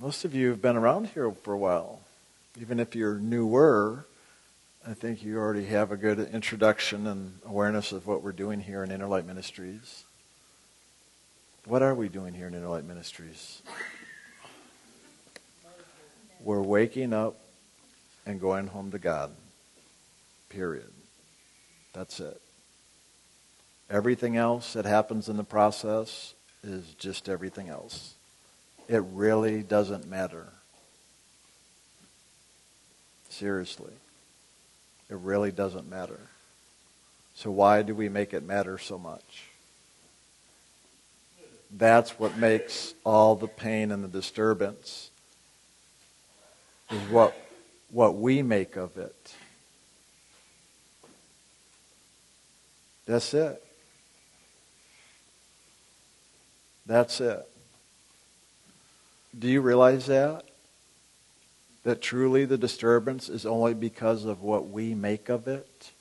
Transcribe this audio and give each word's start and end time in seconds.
Most 0.00 0.24
of 0.24 0.32
you 0.32 0.50
have 0.50 0.62
been 0.62 0.76
around 0.76 1.08
here 1.08 1.28
for 1.32 1.52
a 1.52 1.58
while. 1.58 1.98
Even 2.60 2.78
if 2.78 2.94
you're 2.94 3.16
newer, 3.16 4.06
I 4.86 4.94
think 4.94 5.24
you 5.24 5.38
already 5.38 5.64
have 5.66 5.90
a 5.90 5.96
good 5.96 6.20
introduction 6.32 7.08
and 7.08 7.40
awareness 7.44 7.90
of 7.90 8.06
what 8.06 8.22
we're 8.22 8.30
doing 8.30 8.60
here 8.60 8.84
in 8.84 8.92
Inner 8.92 9.08
Light 9.08 9.26
Ministries. 9.26 10.04
What 11.64 11.82
are 11.82 11.96
we 11.96 12.08
doing 12.08 12.32
here 12.32 12.46
in 12.46 12.54
Inner 12.54 12.68
Light 12.68 12.84
Ministries? 12.84 13.60
We're 16.40 16.62
waking 16.62 17.12
up 17.12 17.34
and 18.24 18.40
going 18.40 18.68
home 18.68 18.92
to 18.92 19.00
God. 19.00 19.32
Period. 20.48 20.92
That's 21.92 22.20
it. 22.20 22.40
Everything 23.90 24.36
else 24.36 24.74
that 24.74 24.84
happens 24.84 25.28
in 25.28 25.36
the 25.36 25.42
process 25.42 26.34
is 26.62 26.94
just 26.94 27.28
everything 27.28 27.68
else. 27.68 28.14
It 28.88 29.02
really 29.12 29.62
doesn't 29.62 30.08
matter. 30.08 30.46
Seriously. 33.28 33.92
It 35.10 35.16
really 35.16 35.52
doesn't 35.52 35.88
matter. 35.88 36.20
So 37.34 37.50
why 37.50 37.82
do 37.82 37.94
we 37.94 38.08
make 38.08 38.32
it 38.32 38.42
matter 38.42 38.78
so 38.78 38.98
much? 38.98 39.44
That's 41.70 42.18
what 42.18 42.36
makes 42.38 42.94
all 43.04 43.36
the 43.36 43.46
pain 43.46 43.92
and 43.92 44.02
the 44.02 44.08
disturbance 44.08 45.10
is 46.90 47.00
what 47.10 47.36
what 47.90 48.16
we 48.16 48.42
make 48.42 48.76
of 48.76 48.96
it. 48.96 49.34
That's 53.06 53.32
it. 53.34 53.62
That's 56.86 57.20
it. 57.20 57.48
Do 59.38 59.48
you 59.48 59.60
realize 59.60 60.06
that? 60.06 60.44
That 61.84 62.02
truly 62.02 62.44
the 62.44 62.58
disturbance 62.58 63.28
is 63.28 63.46
only 63.46 63.74
because 63.74 64.24
of 64.24 64.42
what 64.42 64.68
we 64.68 64.94
make 64.94 65.28
of 65.28 65.46
it? 65.46 65.92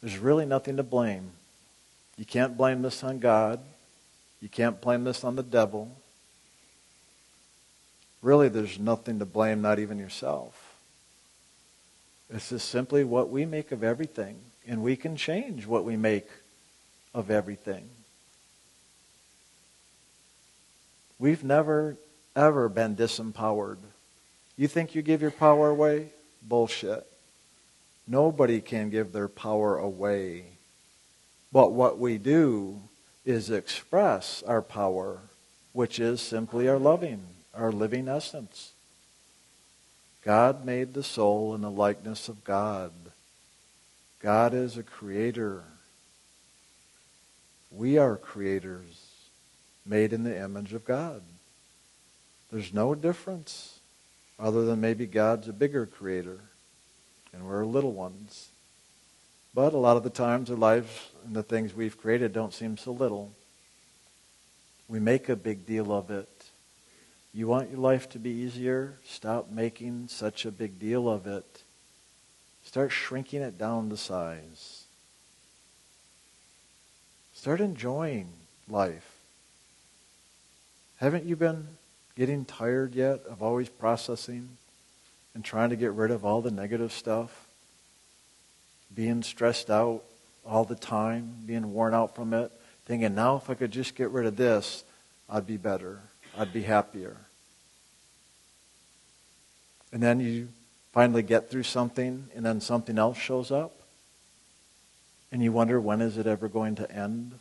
There's 0.00 0.18
really 0.18 0.46
nothing 0.46 0.78
to 0.78 0.82
blame. 0.82 1.32
You 2.16 2.24
can't 2.24 2.56
blame 2.56 2.80
this 2.80 3.04
on 3.04 3.18
God. 3.18 3.60
You 4.40 4.48
can't 4.48 4.80
blame 4.80 5.04
this 5.04 5.24
on 5.24 5.36
the 5.36 5.42
devil. 5.42 5.94
Really, 8.22 8.48
there's 8.48 8.78
nothing 8.78 9.18
to 9.18 9.26
blame, 9.26 9.60
not 9.60 9.78
even 9.78 9.98
yourself. 9.98 10.74
It's 12.30 12.48
just 12.50 12.68
simply 12.68 13.04
what 13.04 13.28
we 13.28 13.44
make 13.44 13.72
of 13.72 13.84
everything. 13.84 14.36
And 14.66 14.82
we 14.82 14.96
can 14.96 15.16
change 15.16 15.66
what 15.66 15.84
we 15.84 15.96
make 15.96 16.28
of 17.12 17.30
everything. 17.30 17.88
We've 21.20 21.44
never, 21.44 21.98
ever 22.34 22.70
been 22.70 22.96
disempowered. 22.96 23.76
You 24.56 24.66
think 24.66 24.94
you 24.94 25.02
give 25.02 25.20
your 25.20 25.30
power 25.30 25.68
away? 25.68 26.12
Bullshit. 26.40 27.06
Nobody 28.08 28.62
can 28.62 28.88
give 28.88 29.12
their 29.12 29.28
power 29.28 29.76
away. 29.76 30.44
But 31.52 31.72
what 31.72 31.98
we 31.98 32.16
do 32.16 32.80
is 33.26 33.50
express 33.50 34.42
our 34.46 34.62
power, 34.62 35.18
which 35.74 36.00
is 36.00 36.22
simply 36.22 36.70
our 36.70 36.78
loving, 36.78 37.20
our 37.52 37.70
living 37.70 38.08
essence. 38.08 38.72
God 40.24 40.64
made 40.64 40.94
the 40.94 41.02
soul 41.02 41.54
in 41.54 41.60
the 41.60 41.70
likeness 41.70 42.30
of 42.30 42.44
God. 42.44 42.92
God 44.20 44.54
is 44.54 44.78
a 44.78 44.82
creator. 44.82 45.64
We 47.70 47.98
are 47.98 48.16
creators 48.16 48.99
made 49.84 50.12
in 50.12 50.22
the 50.22 50.38
image 50.38 50.72
of 50.72 50.84
God. 50.84 51.22
There's 52.50 52.74
no 52.74 52.94
difference 52.94 53.78
other 54.38 54.64
than 54.64 54.80
maybe 54.80 55.06
God's 55.06 55.48
a 55.48 55.52
bigger 55.52 55.86
creator 55.86 56.40
and 57.32 57.46
we're 57.46 57.64
little 57.64 57.92
ones. 57.92 58.48
But 59.54 59.72
a 59.72 59.78
lot 59.78 59.96
of 59.96 60.02
the 60.02 60.10
times 60.10 60.50
our 60.50 60.56
lives 60.56 61.10
and 61.24 61.34
the 61.34 61.42
things 61.42 61.74
we've 61.74 62.00
created 62.00 62.32
don't 62.32 62.54
seem 62.54 62.76
so 62.76 62.92
little. 62.92 63.32
We 64.88 65.00
make 65.00 65.28
a 65.28 65.36
big 65.36 65.66
deal 65.66 65.92
of 65.92 66.10
it. 66.10 66.28
You 67.32 67.46
want 67.46 67.70
your 67.70 67.78
life 67.78 68.08
to 68.10 68.18
be 68.18 68.30
easier? 68.30 68.98
Stop 69.04 69.50
making 69.50 70.08
such 70.08 70.44
a 70.44 70.50
big 70.50 70.78
deal 70.78 71.08
of 71.08 71.26
it. 71.26 71.62
Start 72.64 72.90
shrinking 72.90 73.42
it 73.42 73.58
down 73.58 73.88
to 73.90 73.96
size. 73.96 74.84
Start 77.32 77.60
enjoying 77.60 78.28
life. 78.68 79.09
Haven't 81.00 81.24
you 81.24 81.34
been 81.34 81.66
getting 82.14 82.44
tired 82.44 82.94
yet 82.94 83.20
of 83.26 83.42
always 83.42 83.70
processing 83.70 84.50
and 85.34 85.42
trying 85.42 85.70
to 85.70 85.76
get 85.76 85.92
rid 85.92 86.10
of 86.10 86.26
all 86.26 86.42
the 86.42 86.50
negative 86.50 86.92
stuff? 86.92 87.46
Being 88.94 89.22
stressed 89.22 89.70
out 89.70 90.02
all 90.44 90.64
the 90.64 90.74
time, 90.74 91.36
being 91.46 91.72
worn 91.72 91.94
out 91.94 92.14
from 92.14 92.34
it, 92.34 92.52
thinking, 92.84 93.14
now 93.14 93.36
if 93.36 93.48
I 93.48 93.54
could 93.54 93.70
just 93.70 93.94
get 93.94 94.10
rid 94.10 94.26
of 94.26 94.36
this, 94.36 94.84
I'd 95.26 95.46
be 95.46 95.56
better. 95.56 96.00
I'd 96.36 96.52
be 96.52 96.64
happier. 96.64 97.16
And 99.94 100.02
then 100.02 100.20
you 100.20 100.48
finally 100.92 101.22
get 101.22 101.50
through 101.50 101.62
something, 101.62 102.28
and 102.36 102.44
then 102.44 102.60
something 102.60 102.98
else 102.98 103.16
shows 103.16 103.50
up, 103.50 103.72
and 105.32 105.42
you 105.42 105.50
wonder, 105.50 105.80
when 105.80 106.02
is 106.02 106.18
it 106.18 106.26
ever 106.26 106.46
going 106.46 106.74
to 106.74 106.92
end? 106.92 107.38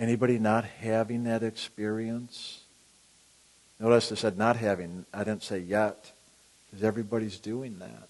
Anybody 0.00 0.38
not 0.38 0.64
having 0.64 1.24
that 1.24 1.42
experience? 1.42 2.62
Notice 3.78 4.10
I 4.10 4.14
said 4.14 4.38
not 4.38 4.56
having. 4.56 5.04
I 5.12 5.24
didn't 5.24 5.42
say 5.42 5.58
yet, 5.58 6.12
because 6.66 6.82
everybody's 6.82 7.38
doing 7.38 7.78
that. 7.80 8.08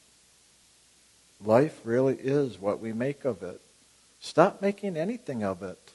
Life 1.45 1.81
really 1.83 2.15
is 2.15 2.61
what 2.61 2.79
we 2.79 2.93
make 2.93 3.25
of 3.25 3.43
it. 3.43 3.61
Stop 4.21 4.63
making 4.63 4.97
anything 4.97 5.43
of 5.43 5.65
it 5.65 5.93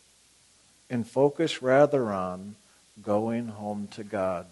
and 0.90 1.08
focus 1.08 1.62
rather 1.62 2.12
on 2.12 2.58
going 3.02 3.48
home 3.48 3.88
to 3.92 4.04
God. 4.04 4.48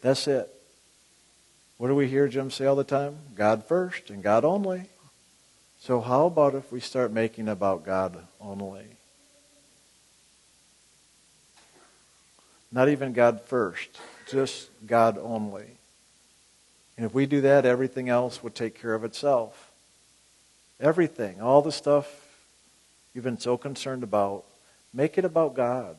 That's 0.00 0.26
it. 0.26 0.48
What 1.76 1.88
do 1.88 1.94
we 1.94 2.08
hear 2.08 2.28
Jim 2.28 2.50
say 2.50 2.64
all 2.64 2.76
the 2.76 2.84
time? 2.84 3.18
God 3.34 3.64
first 3.64 4.08
and 4.08 4.22
God 4.22 4.42
only. 4.46 4.84
So, 5.78 6.00
how 6.00 6.26
about 6.26 6.54
if 6.54 6.72
we 6.72 6.80
start 6.80 7.12
making 7.12 7.46
about 7.46 7.84
God 7.84 8.26
only? 8.40 8.86
Not 12.74 12.88
even 12.88 13.12
God 13.12 13.40
first, 13.42 14.00
just 14.28 14.68
God 14.84 15.16
only. 15.16 15.66
And 16.96 17.06
if 17.06 17.14
we 17.14 17.24
do 17.24 17.40
that, 17.42 17.64
everything 17.64 18.08
else 18.08 18.42
will 18.42 18.50
take 18.50 18.80
care 18.80 18.94
of 18.94 19.04
itself. 19.04 19.70
Everything, 20.80 21.40
all 21.40 21.62
the 21.62 21.70
stuff 21.70 22.08
you've 23.14 23.22
been 23.22 23.38
so 23.38 23.56
concerned 23.56 24.02
about, 24.02 24.42
make 24.92 25.16
it 25.16 25.24
about 25.24 25.54
God. 25.54 25.96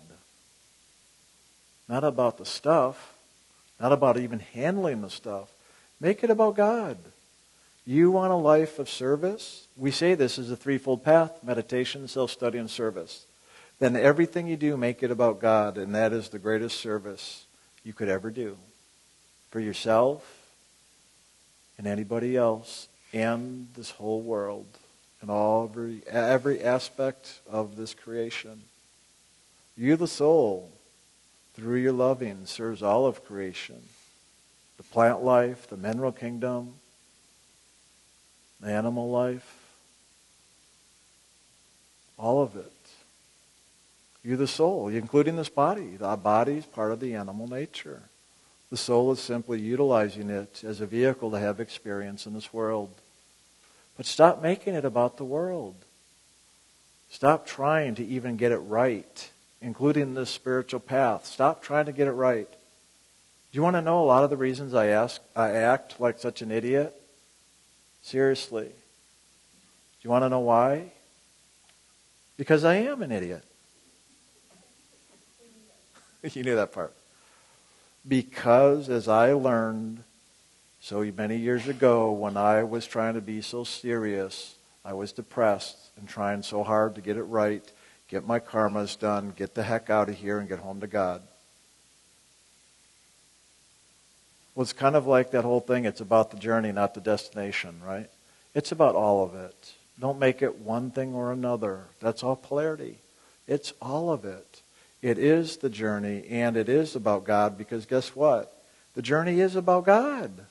Not 1.88 2.04
about 2.04 2.38
the 2.38 2.46
stuff, 2.46 3.14
not 3.80 3.94
about 3.94 4.18
even 4.18 4.40
handling 4.40 5.02
the 5.02 5.10
stuff. 5.10 5.50
Make 6.02 6.26
it 6.26 6.30
about 6.30 6.58
God. 6.58 6.98
You 7.86 8.12
want 8.12 8.34
a 8.34 8.36
life 8.36 8.80
of 8.80 8.90
service? 8.90 9.68
We 9.78 9.92
say 9.92 10.14
this 10.14 10.38
is 10.38 10.52
a 10.52 10.58
threefold 10.58 11.06
path 11.06 11.42
meditation, 11.42 12.10
self 12.10 12.32
study, 12.32 12.58
and 12.58 12.70
service 12.70 13.26
then 13.80 13.96
everything 13.96 14.48
you 14.48 14.56
do, 14.56 14.78
make 14.78 15.04
it 15.04 15.12
about 15.12 15.40
God, 15.40 15.78
and 15.78 15.94
that 15.96 16.14
is 16.14 16.30
the 16.30 16.40
greatest 16.40 16.80
service 16.80 17.46
you 17.84 17.94
could 17.94 18.10
ever 18.10 18.32
do 18.32 18.58
for 19.52 19.60
yourself 19.60 20.54
and 21.78 21.86
anybody 21.86 22.38
else 22.38 22.88
and 23.14 23.68
this 23.76 23.92
whole 23.92 24.22
world 24.22 24.68
and 25.22 25.30
all 25.30 25.66
every, 25.66 26.02
every 26.08 26.62
aspect 26.62 27.40
of 27.50 27.76
this 27.76 27.94
creation. 27.94 28.62
You, 29.78 29.96
the 29.96 30.08
soul, 30.08 30.72
through 31.54 31.78
your 31.78 31.94
loving, 31.94 32.46
serves 32.46 32.84
all 32.84 33.06
of 33.06 33.24
creation 33.26 33.82
the 34.78 34.84
plant 34.84 35.24
life, 35.24 35.68
the 35.68 35.78
mineral 35.78 36.12
kingdom, 36.12 36.74
the 38.60 38.70
animal 38.70 39.10
life, 39.10 39.58
all 42.18 42.42
of 42.42 42.58
it. 42.58 42.72
You're 44.26 44.38
the 44.38 44.48
soul, 44.48 44.88
including 44.88 45.36
this 45.36 45.50
body. 45.50 45.98
The 45.98 46.18
body 46.18 46.54
is 46.54 46.66
part 46.66 46.92
of 46.92 47.00
the 47.00 47.14
animal 47.14 47.48
nature. 47.48 48.02
The 48.72 48.78
soul 48.78 49.12
is 49.12 49.20
simply 49.20 49.62
utilizing 49.62 50.32
it 50.32 50.64
as 50.64 50.82
a 50.82 50.88
vehicle 50.88 51.30
to 51.30 51.40
have 51.40 51.60
experience 51.60 52.26
in 52.26 52.34
this 52.34 52.52
world. 52.52 52.90
But 53.96 54.08
stop 54.08 54.42
making 54.42 54.74
it 54.74 54.84
about 54.84 55.18
the 55.18 55.24
world. 55.24 55.76
Stop 57.12 57.46
trying 57.46 57.94
to 57.96 58.04
even 58.04 58.36
get 58.36 58.52
it 58.52 58.58
right, 58.58 59.30
including 59.62 60.16
this 60.16 60.32
spiritual 60.32 60.80
path. 60.80 61.28
Stop 61.28 61.62
trying 61.62 61.86
to 61.86 61.92
get 61.92 62.08
it 62.08 62.14
right. 62.14 62.50
Do 62.50 63.58
you 63.58 63.62
want 63.62 63.76
to 63.76 63.82
know 63.84 64.04
a 64.04 64.06
lot 64.06 64.24
of 64.24 64.32
the 64.32 64.38
reasons 64.38 64.74
I 64.74 64.88
ask 64.88 65.22
I 65.36 65.52
act 65.52 66.02
like 66.02 66.18
such 66.18 66.42
an 66.42 66.50
idiot? 66.50 67.00
Seriously. 68.02 68.66
Do 68.66 70.02
you 70.02 70.10
want 70.10 70.24
to 70.24 70.30
know 70.30 70.40
why? 70.40 70.92
Because 72.38 72.64
I 72.64 72.78
am 72.78 73.04
an 73.04 73.12
idiot. 73.12 73.44
you 76.34 76.44
knew 76.44 76.56
that 76.56 76.72
part. 76.72 76.94
Because 78.08 78.90
as 78.90 79.08
I 79.08 79.34
learned 79.34 80.04
so 80.82 81.04
many 81.16 81.38
years 81.38 81.68
ago 81.68 82.12
when 82.12 82.38
I 82.38 82.64
was 82.64 82.86
trying 82.86 83.16
to 83.16 83.22
be 83.22 83.42
so 83.42 83.64
serious, 83.64 84.56
I 84.84 84.94
was 84.94 85.12
depressed 85.12 85.78
and 85.98 86.08
trying 86.08 86.44
so 86.44 86.64
hard 86.64 86.96
to 86.96 87.02
get 87.02 87.18
it 87.18 87.24
right, 87.24 87.64
get 88.08 88.26
my 88.26 88.40
karmas 88.40 88.98
done, 88.98 89.34
get 89.36 89.56
the 89.56 89.64
heck 89.64 89.90
out 89.90 90.10
of 90.10 90.16
here 90.16 90.40
and 90.40 90.48
get 90.48 90.60
home 90.60 90.82
to 90.82 90.88
God. 90.88 91.22
Well, 94.54 94.64
it's 94.64 94.74
kind 94.74 94.96
of 94.96 95.06
like 95.06 95.32
that 95.32 95.44
whole 95.44 95.60
thing. 95.60 95.86
It's 95.86 96.02
about 96.02 96.32
the 96.32 96.38
journey, 96.38 96.72
not 96.72 96.94
the 96.94 97.02
destination, 97.02 97.82
right? 97.86 98.10
It's 98.54 98.72
about 98.72 98.96
all 98.96 99.24
of 99.24 99.36
it. 99.36 99.74
Don't 100.00 100.20
make 100.20 100.42
it 100.42 100.60
one 100.60 100.92
thing 100.92 101.14
or 101.14 101.32
another. 101.32 101.86
That's 102.00 102.24
all 102.24 102.36
polarity. 102.36 103.00
It's 103.48 103.74
all 103.82 104.12
of 104.12 104.24
it. 104.24 104.62
It 105.02 105.18
is 105.18 105.58
the 105.58 105.70
journey, 105.70 106.26
and 106.30 106.58
it 106.58 106.70
is 106.70 106.96
about 106.96 107.26
God 107.26 107.58
because 107.58 107.86
guess 107.86 108.16
what? 108.16 108.52
The 108.96 109.02
journey 109.02 109.40
is 109.40 109.56
about 109.56 109.86
God. 109.86 110.46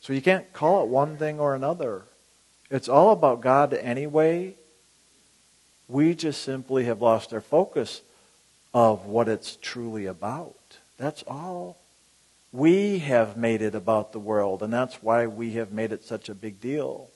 So 0.00 0.12
you 0.12 0.22
can't 0.22 0.52
call 0.52 0.84
it 0.84 0.88
one 0.88 1.16
thing 1.16 1.38
or 1.38 1.54
another. 1.54 2.04
It's 2.70 2.88
all 2.88 3.12
about 3.12 3.40
God 3.40 3.74
anyway. 3.74 4.54
We 5.88 6.14
just 6.14 6.42
simply 6.42 6.84
have 6.84 7.02
lost 7.02 7.32
our 7.32 7.40
focus 7.40 8.02
of 8.72 9.06
what 9.06 9.28
it's 9.28 9.56
truly 9.60 10.06
about. 10.06 10.78
That's 10.98 11.22
all. 11.26 11.78
We 12.52 13.00
have 13.00 13.36
made 13.36 13.60
it 13.60 13.74
about 13.74 14.12
the 14.12 14.18
world, 14.18 14.62
and 14.62 14.72
that's 14.72 15.02
why 15.02 15.26
we 15.26 15.52
have 15.52 15.72
made 15.72 15.92
it 15.92 16.04
such 16.04 16.28
a 16.28 16.34
big 16.34 16.60
deal. 16.60 17.10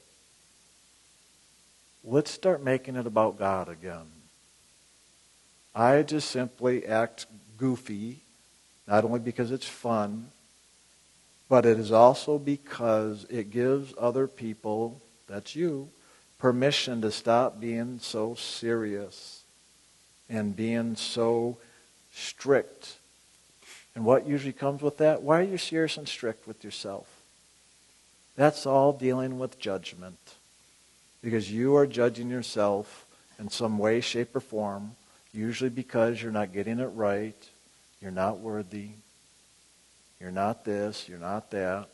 Let's 2.05 2.31
start 2.31 2.63
making 2.63 2.97
it 2.97 3.07
about 3.07 3.39
God 3.39 3.69
again. 3.69 4.07
I 5.75 6.03
just 6.03 6.31
simply 6.31 6.87
act 6.87 7.27
goofy, 7.57 8.21
not 8.87 9.05
only 9.05 9.21
because 9.21 9.51
it's 9.51 9.69
fun, 9.69 10.29
but 11.49 11.65
it 11.65 11.79
is 11.79 11.93
also 11.93 12.39
because 12.39 13.25
it 13.31 13.51
gives 13.51 13.95
other 13.99 14.27
people, 14.27 15.01
that's 15.29 15.55
you, 15.55 15.89
permission 16.39 17.01
to 17.03 17.11
stop 17.11 17.61
being 17.61 17.99
so 18.01 18.35
serious 18.35 19.43
and 20.29 20.57
being 20.57 20.97
so 20.97 21.57
strict 22.13 22.97
and 23.95 24.05
what 24.05 24.27
usually 24.27 24.53
comes 24.53 24.83
with 24.83 24.99
that? 24.99 25.23
Why 25.23 25.41
are 25.41 25.45
you 25.45 25.59
serious 25.59 25.97
and 25.97 26.09
strict 26.09 26.47
with 26.47 26.65
yourself? 26.65 27.07
That's 28.37 28.65
all 28.65 28.93
dealing 28.93 29.39
with 29.39 29.59
judgment. 29.59 30.35
Because 31.23 31.51
you 31.51 31.77
are 31.77 31.87
judging 31.87 32.29
yourself 32.29 33.07
in 33.39 33.49
some 33.49 33.79
way, 33.79 34.01
shape, 34.01 34.35
or 34.35 34.41
form, 34.41 34.93
usually 35.33 35.71
because 35.71 36.23
you're 36.23 36.33
not 36.33 36.53
getting 36.53 36.79
it 36.79 36.91
right, 36.95 37.49
you're 38.01 38.11
not 38.11 38.41
worthy, 38.41 38.91
you're 40.21 40.31
not 40.31 40.65
this, 40.65 41.09
you're 41.09 41.19
not 41.19 41.51
that. 41.51 41.89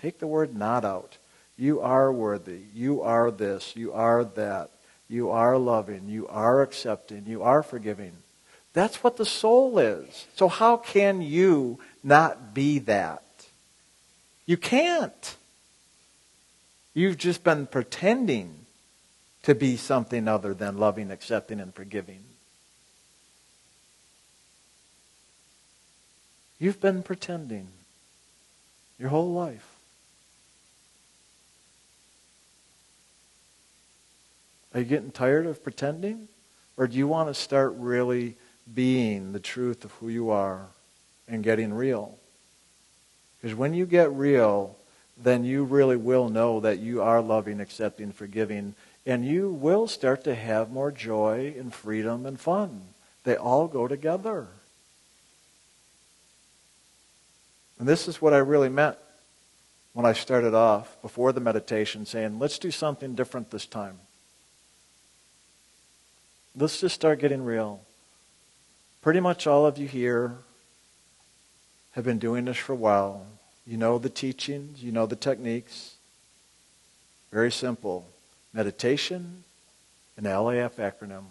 Take 0.00 0.18
the 0.18 0.26
word 0.26 0.56
not 0.56 0.84
out. 0.84 1.16
You 1.56 1.80
are 1.80 2.12
worthy. 2.12 2.60
You 2.72 3.02
are 3.02 3.30
this. 3.30 3.74
You 3.74 3.92
are 3.92 4.24
that. 4.24 4.70
You 5.08 5.30
are 5.30 5.58
loving. 5.58 6.08
You 6.08 6.28
are 6.28 6.62
accepting. 6.62 7.24
You 7.26 7.42
are 7.42 7.62
forgiving. 7.62 8.12
That's 8.74 9.02
what 9.02 9.16
the 9.16 9.26
soul 9.26 9.78
is. 9.78 10.26
So 10.36 10.48
how 10.48 10.76
can 10.76 11.20
you 11.20 11.80
not 12.04 12.54
be 12.54 12.78
that? 12.80 13.24
You 14.46 14.56
can't. 14.56 15.36
You've 16.98 17.16
just 17.16 17.44
been 17.44 17.68
pretending 17.68 18.66
to 19.44 19.54
be 19.54 19.76
something 19.76 20.26
other 20.26 20.52
than 20.52 20.78
loving, 20.78 21.12
accepting, 21.12 21.60
and 21.60 21.72
forgiving. 21.72 22.24
You've 26.58 26.80
been 26.80 27.04
pretending 27.04 27.68
your 28.98 29.10
whole 29.10 29.32
life. 29.32 29.64
Are 34.74 34.80
you 34.80 34.86
getting 34.86 35.12
tired 35.12 35.46
of 35.46 35.62
pretending? 35.62 36.26
Or 36.76 36.88
do 36.88 36.98
you 36.98 37.06
want 37.06 37.28
to 37.28 37.34
start 37.34 37.74
really 37.76 38.34
being 38.74 39.30
the 39.30 39.38
truth 39.38 39.84
of 39.84 39.92
who 39.92 40.08
you 40.08 40.30
are 40.30 40.66
and 41.28 41.44
getting 41.44 41.72
real. 41.72 42.18
Because 43.40 43.56
when 43.56 43.72
you 43.72 43.86
get 43.86 44.10
real, 44.10 44.74
then 45.20 45.44
you 45.44 45.64
really 45.64 45.96
will 45.96 46.28
know 46.28 46.60
that 46.60 46.78
you 46.78 47.02
are 47.02 47.20
loving, 47.20 47.60
accepting, 47.60 48.12
forgiving, 48.12 48.74
and 49.04 49.24
you 49.24 49.50
will 49.50 49.86
start 49.86 50.24
to 50.24 50.34
have 50.34 50.70
more 50.70 50.92
joy 50.92 51.54
and 51.58 51.74
freedom 51.74 52.24
and 52.26 52.38
fun. 52.38 52.82
They 53.24 53.36
all 53.36 53.66
go 53.66 53.88
together. 53.88 54.46
And 57.78 57.88
this 57.88 58.08
is 58.08 58.20
what 58.20 58.34
I 58.34 58.38
really 58.38 58.68
meant 58.68 58.96
when 59.92 60.06
I 60.06 60.12
started 60.12 60.54
off 60.54 61.00
before 61.02 61.32
the 61.32 61.40
meditation, 61.40 62.06
saying, 62.06 62.38
let's 62.38 62.58
do 62.58 62.70
something 62.70 63.14
different 63.14 63.50
this 63.50 63.66
time. 63.66 63.98
Let's 66.56 66.80
just 66.80 66.94
start 66.94 67.20
getting 67.20 67.44
real. 67.44 67.80
Pretty 69.00 69.20
much 69.20 69.46
all 69.46 69.66
of 69.66 69.78
you 69.78 69.88
here 69.88 70.38
have 71.92 72.04
been 72.04 72.18
doing 72.18 72.44
this 72.44 72.56
for 72.56 72.72
a 72.72 72.76
while. 72.76 73.26
You 73.68 73.76
know 73.76 73.98
the 73.98 74.08
teachings, 74.08 74.82
you 74.82 74.92
know 74.92 75.04
the 75.04 75.14
techniques. 75.14 75.96
Very 77.30 77.52
simple. 77.52 78.08
Meditation, 78.54 79.44
an 80.16 80.24
LAF 80.24 80.76
acronym. 80.76 81.24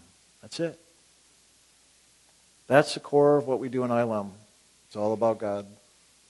That's 0.43 0.59
it. 0.59 0.79
That's 2.67 2.93
the 2.93 2.99
core 2.99 3.37
of 3.37 3.47
what 3.47 3.59
we 3.59 3.69
do 3.69 3.83
in 3.83 3.89
ILM. 3.89 4.29
It's 4.85 4.95
all 4.95 5.13
about 5.13 5.39
God. 5.39 5.65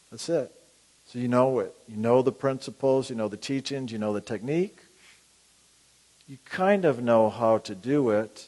That's 0.10 0.30
it. 0.30 0.50
So 1.08 1.20
you 1.20 1.28
know 1.28 1.60
it. 1.60 1.76
You 1.90 1.98
know 1.98 2.22
the 2.22 2.32
principles, 2.32 3.10
you 3.10 3.18
know 3.18 3.28
the 3.28 3.36
teachings, 3.36 3.92
you 3.92 3.98
know 3.98 4.14
the 4.14 4.22
technique. 4.22 4.80
You 6.26 6.38
kind 6.46 6.86
of 6.86 7.04
know 7.04 7.30
how 7.30 7.58
to 7.58 7.76
do 7.76 8.12
it. 8.12 8.48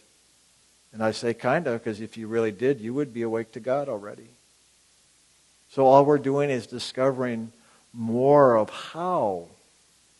And 0.93 1.03
I 1.03 1.11
say 1.11 1.33
kind 1.33 1.67
of 1.67 1.83
because 1.83 1.99
if 1.99 2.15
you 2.15 2.27
really 2.27 2.53
did, 2.53 2.79
you 2.79 2.93
would 2.93 3.13
be 3.13 3.21
awake 3.23 3.51
to 3.51 3.59
God 3.59 3.89
already. 3.89 4.29
So 5.69 5.85
all 5.85 6.05
we're 6.05 6.17
doing 6.17 6.49
is 6.49 6.67
discovering 6.67 7.51
more 7.93 8.57
of 8.57 8.69
how 8.69 9.47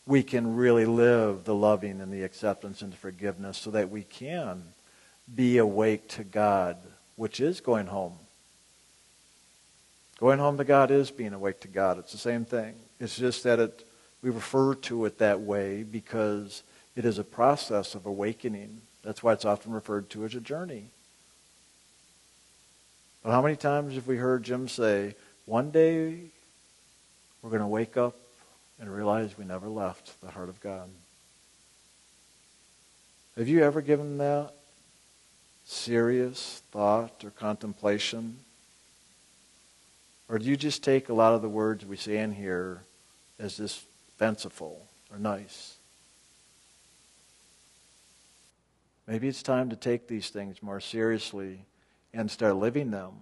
we 0.06 0.22
can 0.22 0.56
really 0.56 0.86
live 0.86 1.44
the 1.44 1.54
loving 1.54 2.00
and 2.00 2.12
the 2.12 2.22
acceptance 2.22 2.82
and 2.82 2.92
the 2.92 2.96
forgiveness 2.96 3.58
so 3.58 3.70
that 3.70 3.90
we 3.90 4.02
can 4.02 4.62
be 5.32 5.58
awake 5.58 6.08
to 6.08 6.24
God, 6.24 6.76
which 7.16 7.40
is 7.40 7.60
going 7.60 7.86
home. 7.86 8.14
Going 10.18 10.38
home 10.38 10.58
to 10.58 10.64
God 10.64 10.90
is 10.90 11.10
being 11.10 11.32
awake 11.32 11.60
to 11.60 11.68
God. 11.68 11.98
It's 11.98 12.12
the 12.12 12.18
same 12.18 12.44
thing. 12.44 12.74
It's 12.98 13.16
just 13.16 13.44
that 13.44 13.58
it, 13.58 13.86
we 14.22 14.30
refer 14.30 14.74
to 14.74 15.04
it 15.04 15.18
that 15.18 15.40
way 15.40 15.82
because 15.82 16.62
it 16.96 17.04
is 17.04 17.18
a 17.18 17.24
process 17.24 17.94
of 17.94 18.06
awakening 18.06 18.82
that's 19.02 19.22
why 19.22 19.32
it's 19.32 19.44
often 19.44 19.72
referred 19.72 20.10
to 20.10 20.24
as 20.24 20.34
a 20.34 20.40
journey. 20.40 20.90
But 23.22 23.32
how 23.32 23.42
many 23.42 23.56
times 23.56 23.94
have 23.94 24.06
we 24.06 24.16
heard 24.16 24.42
Jim 24.42 24.68
say, 24.68 25.14
one 25.50 25.72
day 25.72 26.16
we're 27.42 27.50
going 27.50 27.60
to 27.60 27.66
wake 27.66 27.96
up 27.96 28.14
and 28.78 28.88
realize 28.88 29.36
we 29.36 29.44
never 29.44 29.68
left 29.68 30.20
the 30.20 30.30
heart 30.30 30.48
of 30.48 30.60
God? 30.60 30.88
Have 33.36 33.48
you 33.48 33.64
ever 33.64 33.82
given 33.82 34.18
that 34.18 34.52
serious 35.64 36.62
thought 36.70 37.24
or 37.24 37.30
contemplation? 37.30 38.36
Or 40.28 40.38
do 40.38 40.44
you 40.44 40.56
just 40.56 40.84
take 40.84 41.08
a 41.08 41.14
lot 41.14 41.34
of 41.34 41.42
the 41.42 41.48
words 41.48 41.84
we 41.84 41.96
say 41.96 42.18
in 42.18 42.30
here 42.30 42.82
as 43.40 43.56
just 43.56 43.80
fanciful 44.18 44.86
or 45.10 45.18
nice? 45.18 45.74
Maybe 49.08 49.26
it's 49.26 49.42
time 49.42 49.68
to 49.70 49.76
take 49.76 50.06
these 50.06 50.30
things 50.30 50.62
more 50.62 50.78
seriously 50.78 51.62
and 52.14 52.30
start 52.30 52.54
living 52.54 52.92
them 52.92 53.14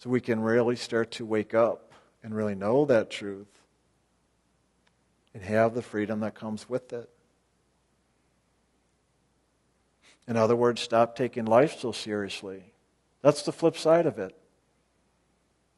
so 0.00 0.08
we 0.08 0.20
can 0.20 0.40
really 0.40 0.76
start 0.76 1.10
to 1.12 1.26
wake 1.26 1.54
up 1.54 1.92
and 2.22 2.34
really 2.34 2.54
know 2.54 2.86
that 2.86 3.10
truth 3.10 3.60
and 5.34 5.42
have 5.42 5.74
the 5.74 5.82
freedom 5.82 6.20
that 6.20 6.34
comes 6.34 6.68
with 6.68 6.92
it. 6.94 7.08
In 10.26 10.36
other 10.36 10.56
words, 10.56 10.80
stop 10.80 11.16
taking 11.16 11.44
life 11.44 11.78
so 11.78 11.92
seriously. 11.92 12.72
That's 13.20 13.42
the 13.42 13.52
flip 13.52 13.76
side 13.76 14.06
of 14.06 14.18
it. 14.18 14.34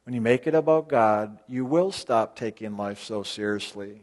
When 0.05 0.15
you 0.15 0.21
make 0.21 0.47
it 0.47 0.55
about 0.55 0.89
God, 0.89 1.41
you 1.49 1.65
will 1.65 1.91
stop 1.91 2.37
taking 2.37 2.77
life 2.77 3.03
so 3.03 3.25
seriously. 3.25 4.03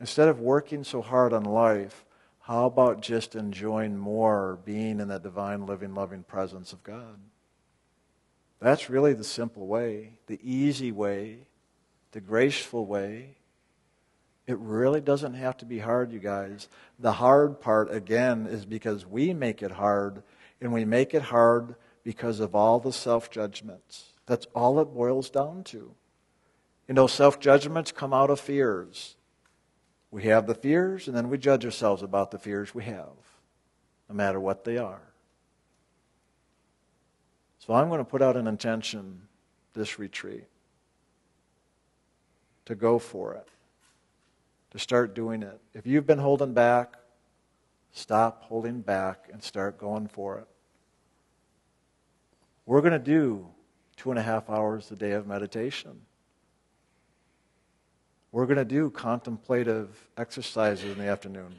Instead 0.00 0.28
of 0.28 0.40
working 0.40 0.82
so 0.82 1.02
hard 1.02 1.32
on 1.32 1.44
life, 1.44 2.04
how 2.46 2.66
about 2.66 3.00
just 3.00 3.34
enjoying 3.34 3.96
more 3.96 4.60
being 4.64 5.00
in 5.00 5.08
that 5.08 5.24
divine, 5.24 5.66
living, 5.66 5.94
loving 5.94 6.22
presence 6.22 6.72
of 6.72 6.84
God? 6.84 7.18
That's 8.60 8.88
really 8.88 9.14
the 9.14 9.24
simple 9.24 9.66
way, 9.66 10.20
the 10.28 10.38
easy 10.44 10.92
way, 10.92 11.48
the 12.12 12.20
graceful 12.20 12.86
way. 12.86 13.34
It 14.46 14.58
really 14.58 15.00
doesn't 15.00 15.34
have 15.34 15.56
to 15.56 15.64
be 15.64 15.80
hard, 15.80 16.12
you 16.12 16.20
guys. 16.20 16.68
The 17.00 17.14
hard 17.14 17.60
part, 17.60 17.92
again, 17.92 18.46
is 18.46 18.64
because 18.64 19.04
we 19.04 19.34
make 19.34 19.60
it 19.60 19.72
hard, 19.72 20.22
and 20.60 20.72
we 20.72 20.84
make 20.84 21.14
it 21.14 21.22
hard 21.22 21.74
because 22.04 22.38
of 22.38 22.54
all 22.54 22.78
the 22.78 22.92
self 22.92 23.28
judgments. 23.28 24.12
That's 24.26 24.46
all 24.54 24.78
it 24.78 24.94
boils 24.94 25.30
down 25.30 25.64
to. 25.64 25.96
You 26.86 26.94
know, 26.94 27.08
self 27.08 27.40
judgments 27.40 27.90
come 27.90 28.14
out 28.14 28.30
of 28.30 28.38
fears. 28.38 29.16
We 30.16 30.22
have 30.22 30.46
the 30.46 30.54
fears, 30.54 31.08
and 31.08 31.14
then 31.14 31.28
we 31.28 31.36
judge 31.36 31.66
ourselves 31.66 32.02
about 32.02 32.30
the 32.30 32.38
fears 32.38 32.74
we 32.74 32.84
have, 32.84 33.12
no 34.08 34.14
matter 34.14 34.40
what 34.40 34.64
they 34.64 34.78
are. 34.78 35.02
So 37.58 37.74
I'm 37.74 37.90
going 37.90 37.98
to 37.98 38.04
put 38.04 38.22
out 38.22 38.34
an 38.34 38.46
intention 38.46 39.28
this 39.74 39.98
retreat 39.98 40.46
to 42.64 42.74
go 42.74 42.98
for 42.98 43.34
it, 43.34 43.46
to 44.70 44.78
start 44.78 45.14
doing 45.14 45.42
it. 45.42 45.60
If 45.74 45.86
you've 45.86 46.06
been 46.06 46.16
holding 46.16 46.54
back, 46.54 46.94
stop 47.92 48.44
holding 48.44 48.80
back 48.80 49.28
and 49.30 49.42
start 49.42 49.76
going 49.76 50.06
for 50.06 50.38
it. 50.38 50.48
We're 52.64 52.80
going 52.80 52.94
to 52.94 52.98
do 52.98 53.48
two 53.98 54.08
and 54.08 54.18
a 54.18 54.22
half 54.22 54.48
hours 54.48 54.90
a 54.90 54.96
day 54.96 55.10
of 55.10 55.26
meditation. 55.26 56.00
We're 58.32 58.46
going 58.46 58.58
to 58.58 58.64
do 58.64 58.90
contemplative 58.90 60.08
exercises 60.16 60.90
in 60.90 60.98
the 60.98 61.08
afternoon. 61.08 61.54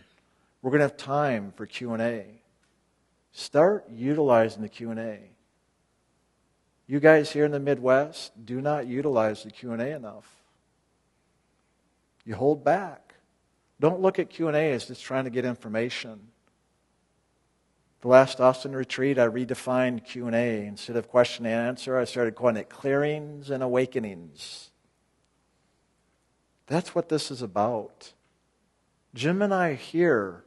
We're 0.61 0.71
going 0.71 0.79
to 0.79 0.85
have 0.85 0.97
time 0.97 1.53
for 1.55 1.65
Q&A. 1.65 2.41
Start 3.31 3.85
utilizing 3.89 4.61
the 4.61 4.69
Q&A. 4.69 5.19
You 6.87 6.99
guys 6.99 7.31
here 7.31 7.45
in 7.45 7.51
the 7.51 7.59
Midwest 7.59 8.31
do 8.45 8.61
not 8.61 8.87
utilize 8.87 9.43
the 9.43 9.51
Q&A 9.51 9.95
enough. 9.95 10.29
You 12.25 12.35
hold 12.35 12.63
back. 12.63 13.15
Don't 13.79 14.01
look 14.01 14.19
at 14.19 14.29
Q&A 14.29 14.71
as 14.71 14.87
just 14.87 15.03
trying 15.03 15.25
to 15.25 15.29
get 15.29 15.45
information. 15.45 16.19
The 18.01 18.07
last 18.07 18.39
Austin 18.39 18.75
retreat, 18.75 19.17
I 19.17 19.27
redefined 19.27 20.05
Q&A. 20.05 20.65
Instead 20.65 20.95
of 20.95 21.07
question 21.07 21.45
and 21.45 21.55
answer, 21.55 21.97
I 21.97 22.05
started 22.05 22.35
calling 22.35 22.57
it 22.57 22.69
clearings 22.69 23.49
and 23.49 23.63
awakenings. 23.63 24.71
That's 26.67 26.93
what 26.93 27.09
this 27.09 27.31
is 27.31 27.41
about. 27.41 28.13
Jim 29.13 29.41
and 29.41 29.53
I 29.53 29.69
are 29.69 29.75
here 29.75 30.43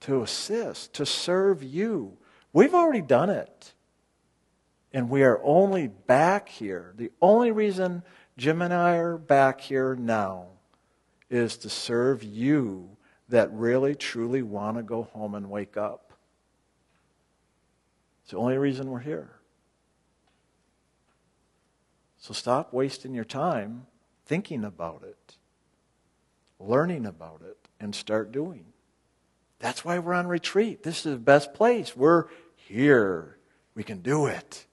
to 0.00 0.22
assist, 0.22 0.94
to 0.94 1.06
serve 1.06 1.62
you. 1.62 2.16
We've 2.52 2.74
already 2.74 3.02
done 3.02 3.30
it. 3.30 3.74
And 4.92 5.10
we 5.10 5.22
are 5.22 5.40
only 5.42 5.88
back 5.88 6.48
here. 6.48 6.94
The 6.96 7.12
only 7.20 7.50
reason 7.50 8.02
Jim 8.38 8.62
and 8.62 8.72
I 8.72 8.96
are 8.96 9.18
back 9.18 9.60
here 9.60 9.94
now 9.94 10.46
is 11.28 11.58
to 11.58 11.68
serve 11.68 12.22
you 12.22 12.96
that 13.28 13.52
really, 13.52 13.94
truly 13.94 14.42
want 14.42 14.78
to 14.78 14.82
go 14.82 15.02
home 15.02 15.34
and 15.34 15.50
wake 15.50 15.76
up. 15.76 16.12
It's 18.22 18.30
the 18.30 18.38
only 18.38 18.56
reason 18.56 18.90
we're 18.90 19.00
here. 19.00 19.32
So 22.18 22.32
stop 22.32 22.72
wasting 22.72 23.14
your 23.14 23.24
time 23.24 23.86
thinking 24.26 24.64
about 24.64 25.02
it, 25.04 25.36
learning 26.58 27.06
about 27.06 27.42
it, 27.44 27.56
and 27.80 27.94
start 27.94 28.32
doing. 28.32 28.66
That's 29.58 29.84
why 29.84 29.98
we're 29.98 30.12
on 30.12 30.26
retreat. 30.26 30.82
This 30.82 30.98
is 30.98 31.12
the 31.14 31.18
best 31.18 31.54
place. 31.54 31.96
We're 31.96 32.26
here. 32.56 33.38
We 33.74 33.82
can 33.82 34.00
do 34.00 34.26
it. 34.26 34.66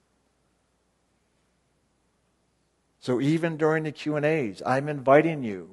So 3.00 3.20
even 3.20 3.56
during 3.56 3.84
the 3.84 3.92
Q&As, 3.92 4.62
I'm 4.64 4.88
inviting 4.88 5.42
you 5.42 5.70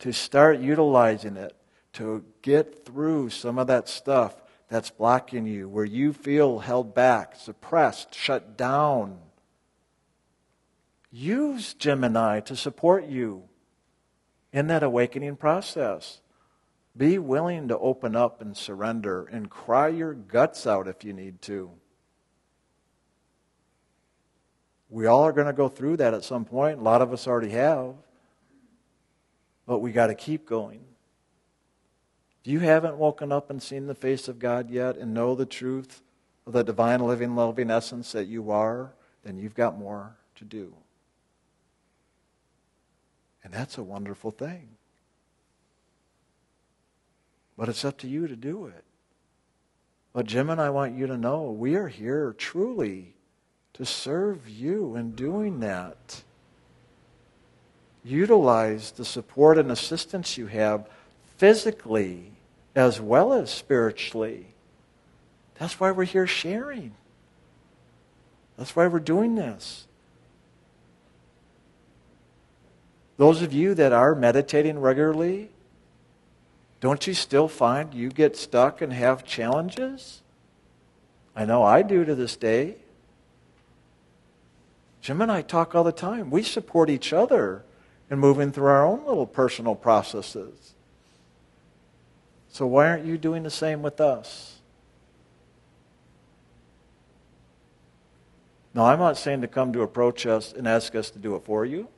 to 0.00 0.12
start 0.12 0.58
utilizing 0.58 1.36
it 1.36 1.54
to 1.94 2.24
get 2.42 2.84
through 2.84 3.30
some 3.30 3.58
of 3.58 3.68
that 3.68 3.88
stuff 3.88 4.34
that's 4.68 4.90
blocking 4.90 5.46
you, 5.46 5.68
where 5.68 5.84
you 5.84 6.12
feel 6.12 6.58
held 6.58 6.94
back, 6.94 7.36
suppressed, 7.36 8.12
shut 8.14 8.56
down. 8.56 9.18
Use 11.16 11.74
Jim 11.74 12.02
and 12.02 12.18
I 12.18 12.40
to 12.40 12.56
support 12.56 13.06
you 13.06 13.44
in 14.52 14.66
that 14.66 14.82
awakening 14.82 15.36
process. 15.36 16.20
Be 16.96 17.18
willing 17.18 17.68
to 17.68 17.78
open 17.78 18.16
up 18.16 18.40
and 18.40 18.56
surrender 18.56 19.24
and 19.30 19.48
cry 19.48 19.86
your 19.86 20.12
guts 20.12 20.66
out 20.66 20.88
if 20.88 21.04
you 21.04 21.12
need 21.12 21.40
to. 21.42 21.70
We 24.90 25.06
all 25.06 25.22
are 25.22 25.30
going 25.32 25.46
to 25.46 25.52
go 25.52 25.68
through 25.68 25.98
that 25.98 26.14
at 26.14 26.24
some 26.24 26.44
point. 26.44 26.80
A 26.80 26.82
lot 26.82 27.00
of 27.00 27.12
us 27.12 27.28
already 27.28 27.50
have. 27.50 27.94
But 29.66 29.78
we 29.78 29.92
got 29.92 30.08
to 30.08 30.16
keep 30.16 30.44
going. 30.44 30.80
If 32.40 32.50
you 32.50 32.58
haven't 32.58 32.96
woken 32.96 33.30
up 33.30 33.50
and 33.50 33.62
seen 33.62 33.86
the 33.86 33.94
face 33.94 34.26
of 34.26 34.40
God 34.40 34.68
yet 34.68 34.96
and 34.96 35.14
know 35.14 35.36
the 35.36 35.46
truth 35.46 36.02
of 36.44 36.54
the 36.54 36.64
divine, 36.64 36.98
living, 37.06 37.36
loving 37.36 37.70
essence 37.70 38.10
that 38.10 38.26
you 38.26 38.50
are, 38.50 38.94
then 39.22 39.38
you've 39.38 39.54
got 39.54 39.78
more 39.78 40.16
to 40.34 40.44
do. 40.44 40.74
And 43.44 43.52
that's 43.52 43.78
a 43.78 43.82
wonderful 43.82 44.30
thing. 44.30 44.70
But 47.56 47.68
it's 47.68 47.84
up 47.84 47.98
to 47.98 48.08
you 48.08 48.26
to 48.26 48.34
do 48.34 48.66
it. 48.66 48.84
But 50.12 50.26
Jim 50.26 50.48
and 50.48 50.60
I 50.60 50.70
want 50.70 50.96
you 50.96 51.06
to 51.06 51.18
know 51.18 51.50
we 51.50 51.74
are 51.74 51.88
here 51.88 52.34
truly 52.38 53.14
to 53.74 53.84
serve 53.84 54.48
you 54.48 54.96
in 54.96 55.12
doing 55.12 55.60
that. 55.60 56.22
Utilize 58.04 58.92
the 58.92 59.04
support 59.04 59.58
and 59.58 59.70
assistance 59.70 60.38
you 60.38 60.46
have 60.46 60.88
physically 61.36 62.32
as 62.74 63.00
well 63.00 63.32
as 63.32 63.50
spiritually. 63.50 64.46
That's 65.56 65.78
why 65.78 65.90
we're 65.90 66.04
here 66.04 66.26
sharing. 66.26 66.94
That's 68.56 68.74
why 68.76 68.86
we're 68.86 69.00
doing 69.00 69.34
this. 69.34 69.83
Those 73.16 73.42
of 73.42 73.52
you 73.52 73.74
that 73.74 73.92
are 73.92 74.14
meditating 74.14 74.78
regularly, 74.78 75.50
don't 76.80 77.06
you 77.06 77.14
still 77.14 77.48
find 77.48 77.94
you 77.94 78.10
get 78.10 78.36
stuck 78.36 78.82
and 78.82 78.92
have 78.92 79.24
challenges? 79.24 80.22
I 81.36 81.44
know 81.44 81.62
I 81.62 81.82
do 81.82 82.04
to 82.04 82.14
this 82.14 82.36
day. 82.36 82.76
Jim 85.00 85.20
and 85.20 85.30
I 85.30 85.42
talk 85.42 85.74
all 85.74 85.84
the 85.84 85.92
time. 85.92 86.30
We 86.30 86.42
support 86.42 86.90
each 86.90 87.12
other 87.12 87.62
in 88.10 88.18
moving 88.18 88.52
through 88.52 88.66
our 88.66 88.84
own 88.84 89.06
little 89.06 89.26
personal 89.26 89.74
processes. 89.74 90.74
So 92.50 92.66
why 92.66 92.88
aren't 92.88 93.04
you 93.04 93.18
doing 93.18 93.42
the 93.42 93.50
same 93.50 93.82
with 93.82 94.00
us? 94.00 94.58
Now, 98.72 98.86
I'm 98.86 98.98
not 98.98 99.16
saying 99.16 99.40
to 99.42 99.48
come 99.48 99.72
to 99.72 99.82
approach 99.82 100.26
us 100.26 100.52
and 100.52 100.66
ask 100.66 100.94
us 100.94 101.10
to 101.10 101.18
do 101.18 101.36
it 101.36 101.44
for 101.44 101.64
you. 101.64 101.88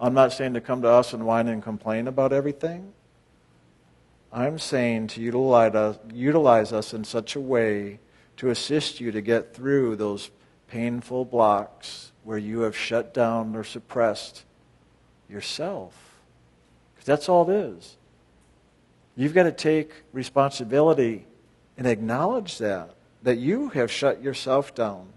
I'm 0.00 0.14
not 0.14 0.32
saying 0.32 0.54
to 0.54 0.60
come 0.60 0.80
to 0.82 0.88
us 0.88 1.12
and 1.12 1.26
whine 1.26 1.46
and 1.48 1.62
complain 1.62 2.08
about 2.08 2.32
everything. 2.32 2.92
I'm 4.32 4.58
saying 4.58 5.08
to 5.08 5.20
utilize 5.20 5.74
us, 5.74 5.98
utilize 6.12 6.72
us 6.72 6.94
in 6.94 7.04
such 7.04 7.36
a 7.36 7.40
way 7.40 7.98
to 8.38 8.48
assist 8.48 9.00
you 9.00 9.12
to 9.12 9.20
get 9.20 9.54
through 9.54 9.96
those 9.96 10.30
painful 10.68 11.24
blocks 11.24 12.12
where 12.24 12.38
you 12.38 12.60
have 12.60 12.76
shut 12.76 13.12
down 13.12 13.54
or 13.54 13.64
suppressed 13.64 14.44
yourself. 15.28 15.94
Because 16.94 17.06
that's 17.06 17.28
all 17.28 17.50
it 17.50 17.54
is. 17.54 17.96
You've 19.16 19.34
got 19.34 19.42
to 19.42 19.52
take 19.52 19.92
responsibility 20.12 21.26
and 21.76 21.86
acknowledge 21.86 22.58
that, 22.58 22.94
that 23.22 23.36
you 23.36 23.68
have 23.70 23.90
shut 23.90 24.22
yourself 24.22 24.74
down. 24.74 25.08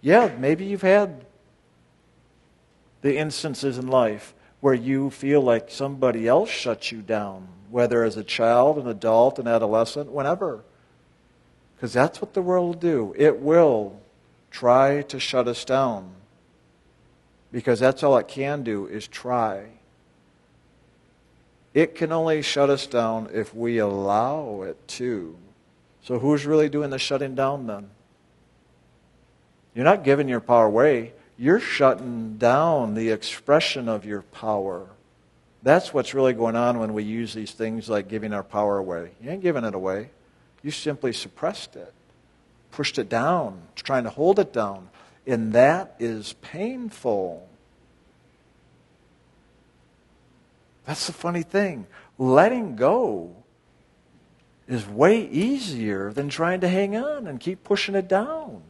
Yeah, 0.00 0.34
maybe 0.38 0.64
you've 0.64 0.80
had 0.80 1.26
the 3.02 3.16
instances 3.16 3.78
in 3.78 3.86
life 3.86 4.34
where 4.60 4.74
you 4.74 5.10
feel 5.10 5.40
like 5.40 5.70
somebody 5.70 6.28
else 6.28 6.50
shut 6.50 6.92
you 6.92 7.00
down, 7.00 7.48
whether 7.70 8.04
as 8.04 8.16
a 8.16 8.24
child, 8.24 8.78
an 8.78 8.86
adult, 8.86 9.38
an 9.38 9.48
adolescent, 9.48 10.10
whenever. 10.10 10.62
Because 11.76 11.92
that's 11.92 12.20
what 12.20 12.34
the 12.34 12.42
world 12.42 12.66
will 12.66 12.80
do. 12.80 13.14
It 13.16 13.40
will 13.40 14.00
try 14.50 15.02
to 15.02 15.18
shut 15.18 15.48
us 15.48 15.64
down. 15.64 16.12
Because 17.52 17.80
that's 17.80 18.02
all 18.02 18.18
it 18.18 18.28
can 18.28 18.62
do 18.62 18.86
is 18.86 19.08
try. 19.08 19.64
It 21.72 21.94
can 21.94 22.12
only 22.12 22.42
shut 22.42 22.68
us 22.68 22.86
down 22.86 23.30
if 23.32 23.54
we 23.54 23.78
allow 23.78 24.62
it 24.62 24.76
to. 24.88 25.36
So 26.02 26.18
who's 26.18 26.44
really 26.44 26.68
doing 26.68 26.90
the 26.90 26.98
shutting 26.98 27.34
down 27.34 27.66
then? 27.66 27.90
You're 29.74 29.84
not 29.84 30.04
giving 30.04 30.28
your 30.28 30.40
power 30.40 30.66
away. 30.66 31.12
You're 31.40 31.58
shutting 31.58 32.36
down 32.36 32.92
the 32.92 33.08
expression 33.08 33.88
of 33.88 34.04
your 34.04 34.20
power. 34.20 34.86
That's 35.62 35.94
what's 35.94 36.12
really 36.12 36.34
going 36.34 36.54
on 36.54 36.78
when 36.78 36.92
we 36.92 37.02
use 37.02 37.32
these 37.32 37.52
things 37.52 37.88
like 37.88 38.08
giving 38.08 38.34
our 38.34 38.42
power 38.42 38.76
away. 38.76 39.12
You 39.22 39.30
ain't 39.30 39.40
giving 39.40 39.64
it 39.64 39.74
away. 39.74 40.10
You 40.62 40.70
simply 40.70 41.14
suppressed 41.14 41.76
it, 41.76 41.94
pushed 42.72 42.98
it 42.98 43.08
down, 43.08 43.62
trying 43.74 44.04
to 44.04 44.10
hold 44.10 44.38
it 44.38 44.52
down. 44.52 44.90
And 45.26 45.54
that 45.54 45.96
is 45.98 46.34
painful. 46.42 47.48
That's 50.84 51.06
the 51.06 51.14
funny 51.14 51.42
thing. 51.42 51.86
Letting 52.18 52.76
go 52.76 53.34
is 54.68 54.86
way 54.86 55.26
easier 55.26 56.12
than 56.12 56.28
trying 56.28 56.60
to 56.60 56.68
hang 56.68 56.98
on 56.98 57.26
and 57.26 57.40
keep 57.40 57.64
pushing 57.64 57.94
it 57.94 58.08
down. 58.08 58.60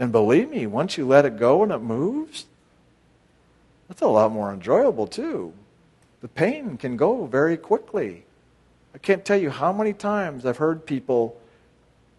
And 0.00 0.10
believe 0.10 0.48
me, 0.48 0.66
once 0.66 0.96
you 0.96 1.06
let 1.06 1.26
it 1.26 1.38
go 1.38 1.62
and 1.62 1.70
it 1.70 1.78
moves, 1.78 2.46
that's 3.86 4.00
a 4.00 4.08
lot 4.08 4.32
more 4.32 4.50
enjoyable 4.50 5.06
too. 5.06 5.52
The 6.22 6.28
pain 6.28 6.78
can 6.78 6.96
go 6.96 7.26
very 7.26 7.58
quickly. 7.58 8.24
I 8.94 8.98
can't 8.98 9.26
tell 9.26 9.36
you 9.38 9.50
how 9.50 9.74
many 9.74 9.92
times 9.92 10.46
I've 10.46 10.56
heard 10.56 10.86
people 10.86 11.38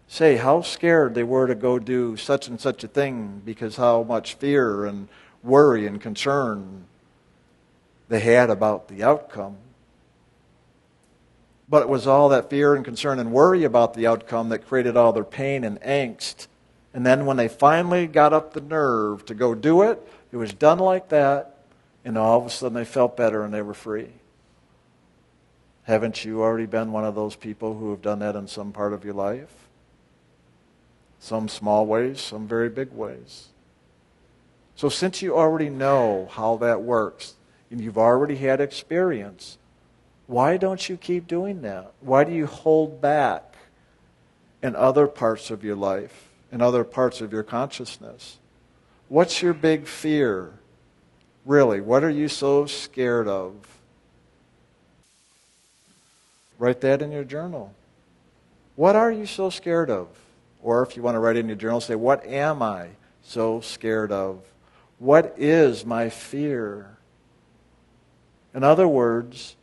say 0.06 0.36
how 0.36 0.62
scared 0.62 1.14
they 1.14 1.24
were 1.24 1.48
to 1.48 1.56
go 1.56 1.80
do 1.80 2.16
such 2.16 2.46
and 2.46 2.60
such 2.60 2.84
a 2.84 2.88
thing 2.88 3.42
because 3.44 3.76
how 3.76 4.04
much 4.04 4.34
fear 4.34 4.84
and 4.84 5.08
worry 5.42 5.84
and 5.84 6.00
concern 6.00 6.84
they 8.08 8.20
had 8.20 8.48
about 8.48 8.86
the 8.86 9.02
outcome. 9.02 9.56
But 11.68 11.82
it 11.82 11.88
was 11.88 12.06
all 12.06 12.28
that 12.28 12.48
fear 12.48 12.76
and 12.76 12.84
concern 12.84 13.18
and 13.18 13.32
worry 13.32 13.64
about 13.64 13.94
the 13.94 14.06
outcome 14.06 14.50
that 14.50 14.68
created 14.68 14.96
all 14.96 15.12
their 15.12 15.24
pain 15.24 15.64
and 15.64 15.80
angst. 15.80 16.46
And 16.94 17.06
then 17.06 17.24
when 17.24 17.36
they 17.36 17.48
finally 17.48 18.06
got 18.06 18.32
up 18.32 18.52
the 18.52 18.60
nerve 18.60 19.24
to 19.26 19.34
go 19.34 19.54
do 19.54 19.82
it, 19.82 20.06
it 20.30 20.36
was 20.36 20.52
done 20.52 20.78
like 20.78 21.08
that, 21.08 21.56
and 22.04 22.18
all 22.18 22.40
of 22.40 22.46
a 22.46 22.50
sudden 22.50 22.74
they 22.74 22.84
felt 22.84 23.16
better 23.16 23.44
and 23.44 23.52
they 23.52 23.62
were 23.62 23.74
free. 23.74 24.08
Haven't 25.84 26.24
you 26.24 26.42
already 26.42 26.66
been 26.66 26.92
one 26.92 27.04
of 27.04 27.14
those 27.14 27.34
people 27.34 27.76
who 27.76 27.90
have 27.90 28.02
done 28.02 28.20
that 28.20 28.36
in 28.36 28.46
some 28.46 28.72
part 28.72 28.92
of 28.92 29.04
your 29.04 29.14
life? 29.14 29.52
Some 31.18 31.48
small 31.48 31.86
ways, 31.86 32.20
some 32.20 32.46
very 32.46 32.68
big 32.68 32.92
ways. 32.92 33.48
So, 34.74 34.88
since 34.88 35.22
you 35.22 35.36
already 35.36 35.70
know 35.70 36.28
how 36.32 36.56
that 36.58 36.82
works 36.82 37.34
and 37.70 37.80
you've 37.80 37.98
already 37.98 38.36
had 38.36 38.60
experience, 38.60 39.58
why 40.26 40.56
don't 40.56 40.88
you 40.88 40.96
keep 40.96 41.26
doing 41.26 41.62
that? 41.62 41.92
Why 42.00 42.24
do 42.24 42.32
you 42.32 42.46
hold 42.46 43.00
back 43.00 43.52
in 44.62 44.76
other 44.76 45.06
parts 45.06 45.50
of 45.50 45.64
your 45.64 45.76
life, 45.76 46.31
in 46.52 46.60
other 46.60 46.84
parts 46.84 47.20
of 47.20 47.32
your 47.32 47.42
consciousness? 47.42 48.38
What's 49.08 49.42
your 49.42 49.54
big 49.54 49.86
fear? 49.86 50.52
Really, 51.44 51.80
what 51.80 52.04
are 52.04 52.10
you 52.10 52.28
so 52.28 52.66
scared 52.66 53.26
of? 53.26 53.54
Write 56.58 56.82
that 56.82 57.02
in 57.02 57.10
your 57.10 57.24
journal. 57.24 57.74
What 58.76 58.94
are 58.94 59.10
you 59.10 59.26
so 59.26 59.50
scared 59.50 59.90
of? 59.90 60.06
Or 60.62 60.82
if 60.82 60.96
you 60.96 61.02
want 61.02 61.16
to 61.16 61.18
write 61.18 61.36
in 61.36 61.48
your 61.48 61.56
journal, 61.56 61.80
say, 61.80 61.96
What 61.96 62.24
am 62.24 62.62
I 62.62 62.90
so 63.22 63.60
scared 63.60 64.12
of? 64.12 64.40
What 64.98 65.34
is 65.36 65.84
my 65.84 66.08
fear? 66.08 66.96
In 68.54 68.62
other 68.62 68.86
words, 68.86 69.56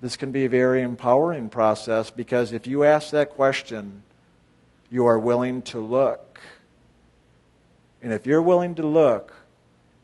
this 0.00 0.16
can 0.16 0.32
be 0.32 0.44
a 0.44 0.48
very 0.50 0.82
empowering 0.82 1.48
process 1.48 2.10
because 2.10 2.52
if 2.52 2.66
you 2.66 2.84
ask 2.84 3.10
that 3.10 3.30
question, 3.30 4.02
you 4.90 5.06
are 5.06 5.18
willing 5.18 5.62
to 5.62 5.78
look. 5.78 6.40
And 8.02 8.12
if 8.12 8.26
you're 8.26 8.42
willing 8.42 8.74
to 8.76 8.86
look, 8.86 9.34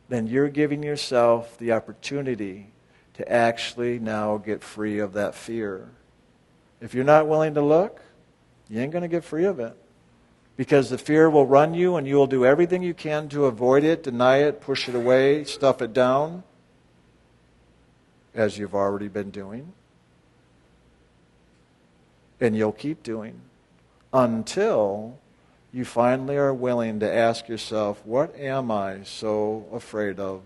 then 0.08 0.26
you're 0.26 0.48
giving 0.48 0.82
yourself 0.82 1.58
the 1.58 1.72
opportunity 1.72 2.68
to 3.14 3.30
actually 3.30 3.98
now 3.98 4.36
get 4.36 4.62
free 4.62 4.98
of 4.98 5.14
that 5.14 5.34
fear. 5.34 5.88
If 6.80 6.94
you're 6.94 7.04
not 7.04 7.26
willing 7.26 7.54
to 7.54 7.62
look, 7.62 8.00
you 8.68 8.80
ain't 8.80 8.92
going 8.92 9.02
to 9.02 9.08
get 9.08 9.24
free 9.24 9.44
of 9.44 9.58
it. 9.58 9.76
Because 10.56 10.88
the 10.88 10.98
fear 10.98 11.28
will 11.28 11.46
run 11.46 11.74
you 11.74 11.96
and 11.96 12.06
you 12.06 12.16
will 12.16 12.26
do 12.26 12.46
everything 12.46 12.82
you 12.82 12.94
can 12.94 13.28
to 13.30 13.46
avoid 13.46 13.84
it, 13.84 14.02
deny 14.02 14.38
it, 14.38 14.60
push 14.60 14.88
it 14.88 14.94
away, 14.94 15.44
stuff 15.44 15.82
it 15.82 15.92
down, 15.92 16.44
as 18.34 18.56
you've 18.56 18.74
already 18.74 19.08
been 19.08 19.30
doing. 19.30 19.72
And 22.40 22.56
you'll 22.56 22.72
keep 22.72 23.02
doing 23.02 23.40
until 24.16 25.18
you 25.72 25.84
finally 25.84 26.36
are 26.36 26.54
willing 26.54 27.00
to 27.00 27.14
ask 27.14 27.48
yourself, 27.48 28.00
what 28.04 28.34
am 28.36 28.70
I 28.70 29.02
so 29.02 29.66
afraid 29.72 30.18
of? 30.18 30.40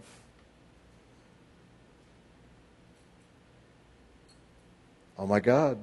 Oh 5.16 5.26
my 5.26 5.38
God, 5.38 5.78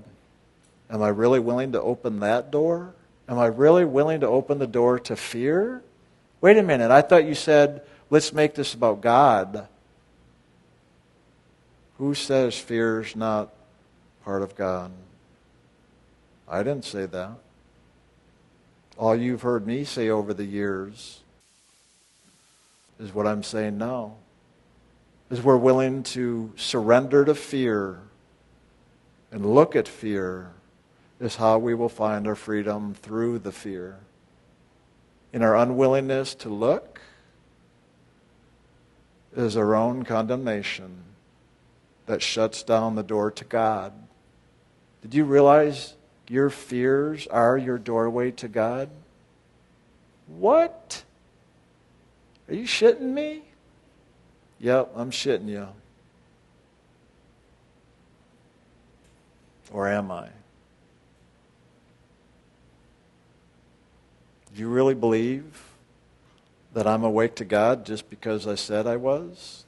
am 0.90 1.02
I 1.02 1.08
really 1.10 1.40
willing 1.40 1.72
to 1.72 1.82
open 1.82 2.20
that 2.20 2.52
door? 2.52 2.94
Am 3.30 3.40
I 3.40 3.46
really 3.46 3.86
willing 3.86 4.20
to 4.20 4.28
open 4.28 4.60
the 4.60 4.68
door 4.68 5.00
to 5.00 5.16
fear? 5.16 5.82
Wait 6.42 6.58
a 6.58 6.64
minute, 6.64 6.92
I 6.92 7.02
thought 7.02 7.26
you 7.26 7.36
said, 7.36 7.84
let's 8.10 8.34
make 8.34 8.56
this 8.56 8.74
about 8.74 9.02
God. 9.02 9.68
Who 12.00 12.14
says 12.14 12.58
fear 12.60 13.02
is 13.02 13.16
not 13.16 13.54
part 14.26 14.42
of 14.42 14.56
God? 14.56 14.92
I 16.50 16.64
didn't 16.64 16.86
say 16.86 17.06
that. 17.06 17.32
All 18.98 19.16
you've 19.16 19.44
heard 19.44 19.68
me 19.68 19.84
say 19.84 20.10
over 20.10 20.34
the 20.34 20.46
years 20.46 21.22
is 23.00 23.14
what 23.14 23.28
I'm 23.28 23.44
saying 23.44 23.78
now. 23.78 24.16
Is 25.30 25.42
we're 25.42 25.58
willing 25.58 26.04
to 26.04 26.52
surrender 26.56 27.24
to 27.26 27.36
fear 27.36 28.00
and 29.32 29.46
look 29.46 29.76
at 29.76 29.88
fear 29.88 30.52
is 31.20 31.36
how 31.36 31.58
we 31.58 31.76
will 31.76 31.90
find 31.90 32.28
our 32.28 32.36
freedom 32.36 32.94
through 32.94 33.40
the 33.40 33.52
fear. 33.52 33.98
In 35.34 35.44
our 35.44 35.56
unwillingness 35.56 36.34
to 36.36 36.50
look 36.50 37.02
is 39.36 39.58
our 39.58 39.76
own 39.76 40.04
condemnation 40.04 41.04
that 42.08 42.22
shuts 42.22 42.64
down 42.64 42.96
the 42.96 43.04
door 43.04 43.30
to 43.32 43.44
God. 43.44 43.94
Did 45.02 45.14
you 45.14 45.26
realize 45.26 45.97
your 46.30 46.50
fears 46.50 47.28
are 47.28 47.58
your 47.58 47.78
doorway 47.78 48.32
to 48.32 48.48
God? 48.48 48.90
What? 50.28 51.04
Are 52.50 52.56
you 52.56 52.66
shitting 52.66 53.14
me? 53.14 53.44
Yep, 54.60 54.92
I'm 54.96 55.12
shitting 55.12 55.48
you. 55.48 55.68
Or 59.72 59.88
am 59.88 60.12
I? 60.12 60.30
Do 64.54 64.62
you 64.62 64.70
really 64.70 64.96
believe 64.96 65.64
that 66.74 66.88
I'm 66.88 67.04
awake 67.04 67.36
to 67.36 67.46
God 67.46 67.86
just 67.86 68.10
because 68.10 68.48
I 68.48 68.56
said 68.56 68.88
I 68.88 68.96
was? 68.96 69.66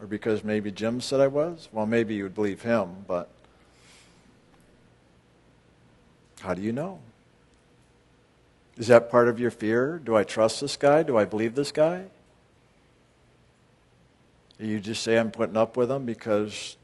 Or 0.00 0.06
because 0.06 0.44
maybe 0.44 0.70
Jim 0.70 1.00
said 1.00 1.20
I 1.20 1.28
was? 1.28 1.68
Well, 1.72 1.86
maybe 1.86 2.14
you 2.14 2.24
would 2.24 2.34
believe 2.34 2.62
him, 2.62 3.04
but 3.06 3.30
how 6.40 6.54
do 6.54 6.62
you 6.62 6.72
know? 6.72 7.00
Is 8.76 8.86
that 8.86 9.10
part 9.10 9.28
of 9.28 9.40
your 9.40 9.50
fear? 9.50 10.00
Do 10.02 10.16
I 10.16 10.24
trust 10.24 10.60
this 10.60 10.76
guy? 10.76 11.02
Do 11.02 11.16
I 11.16 11.24
believe 11.24 11.54
this 11.54 11.72
guy? 11.72 12.04
You 14.60 14.80
just 14.80 15.02
say 15.02 15.18
I'm 15.18 15.30
putting 15.30 15.56
up 15.56 15.76
with 15.76 15.90
him 15.90 16.04
because 16.04 16.76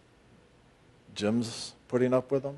Jim's 1.15 1.75
putting 1.89 2.13
up 2.13 2.31
with 2.31 2.45
him? 2.45 2.57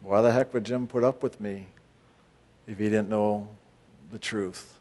Why 0.00 0.20
the 0.20 0.32
heck 0.32 0.52
would 0.52 0.64
Jim 0.64 0.86
put 0.86 1.04
up 1.04 1.22
with 1.22 1.40
me 1.40 1.68
if 2.66 2.78
he 2.78 2.84
didn't 2.84 3.08
know 3.08 3.48
the 4.10 4.18
truth? 4.18 4.78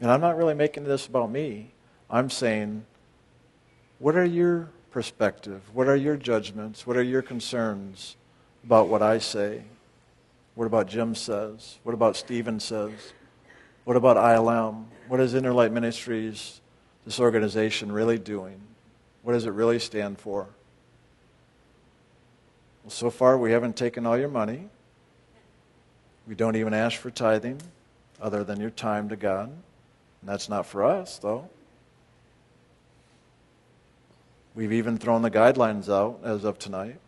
And 0.00 0.10
I'm 0.10 0.20
not 0.20 0.36
really 0.36 0.54
making 0.54 0.84
this 0.84 1.06
about 1.06 1.30
me. 1.30 1.70
I'm 2.10 2.30
saying, 2.30 2.84
what 3.98 4.16
are 4.16 4.24
your 4.24 4.68
perspective? 4.96 5.60
What 5.74 5.88
are 5.88 5.94
your 5.94 6.16
judgments? 6.16 6.86
What 6.86 6.96
are 6.96 7.02
your 7.02 7.20
concerns 7.20 8.16
about 8.64 8.88
what 8.88 9.02
I 9.02 9.18
say? 9.18 9.60
What 10.54 10.64
about 10.64 10.88
Jim 10.88 11.14
says? 11.14 11.76
What 11.82 11.92
about 11.92 12.16
Stephen 12.16 12.58
says? 12.58 13.12
What 13.84 13.98
about 13.98 14.16
ILM? 14.16 14.86
What 15.08 15.20
is 15.20 15.34
Inner 15.34 15.52
Light 15.52 15.70
Ministries, 15.70 16.62
this 17.04 17.20
organization, 17.20 17.92
really 17.92 18.16
doing? 18.16 18.58
What 19.22 19.34
does 19.34 19.44
it 19.44 19.50
really 19.50 19.78
stand 19.78 20.18
for? 20.18 20.46
Well, 22.82 22.90
so 22.90 23.10
far, 23.10 23.36
we 23.36 23.52
haven't 23.52 23.76
taken 23.76 24.06
all 24.06 24.16
your 24.16 24.30
money. 24.30 24.70
We 26.26 26.34
don't 26.34 26.56
even 26.56 26.72
ask 26.72 26.98
for 26.98 27.10
tithing 27.10 27.60
other 28.18 28.44
than 28.44 28.60
your 28.60 28.70
time 28.70 29.10
to 29.10 29.16
God. 29.16 29.48
And 29.50 30.30
that's 30.30 30.48
not 30.48 30.64
for 30.64 30.84
us, 30.84 31.18
though. 31.18 31.50
We've 34.56 34.72
even 34.72 34.96
thrown 34.96 35.20
the 35.20 35.30
guidelines 35.30 35.90
out 35.90 36.20
as 36.24 36.44
of 36.44 36.58
tonight. 36.58 36.98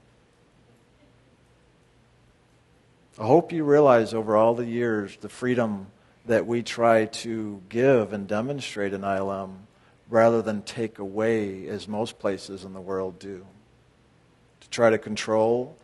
I 3.19 3.25
hope 3.25 3.53
you 3.53 3.65
realize 3.65 4.13
over 4.13 4.37
all 4.37 4.55
the 4.55 4.67
years 4.67 5.17
the 5.17 5.31
freedom 5.31 5.87
that 6.27 6.47
we 6.47 6.63
try 6.63 7.07
to 7.07 7.63
give 7.71 8.13
and 8.13 8.29
demonstrate 8.29 8.93
in 8.93 9.01
ILM 9.01 9.55
rather 10.11 10.43
than 10.43 10.61
take 10.61 10.99
away, 10.99 11.67
as 11.69 11.89
most 11.89 12.19
places 12.19 12.65
in 12.65 12.75
the 12.75 12.83
world 12.83 13.19
do. 13.19 13.47
To 14.61 14.69
try 14.69 14.91
to 14.91 14.99
control 14.99 15.75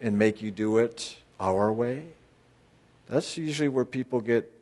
and 0.00 0.18
make 0.18 0.42
you 0.42 0.50
do 0.50 0.78
it 0.78 1.18
our 1.38 1.72
way. 1.72 2.02
That's 3.08 3.38
usually 3.38 3.68
where 3.68 3.84
people 3.84 4.20
get 4.20 4.52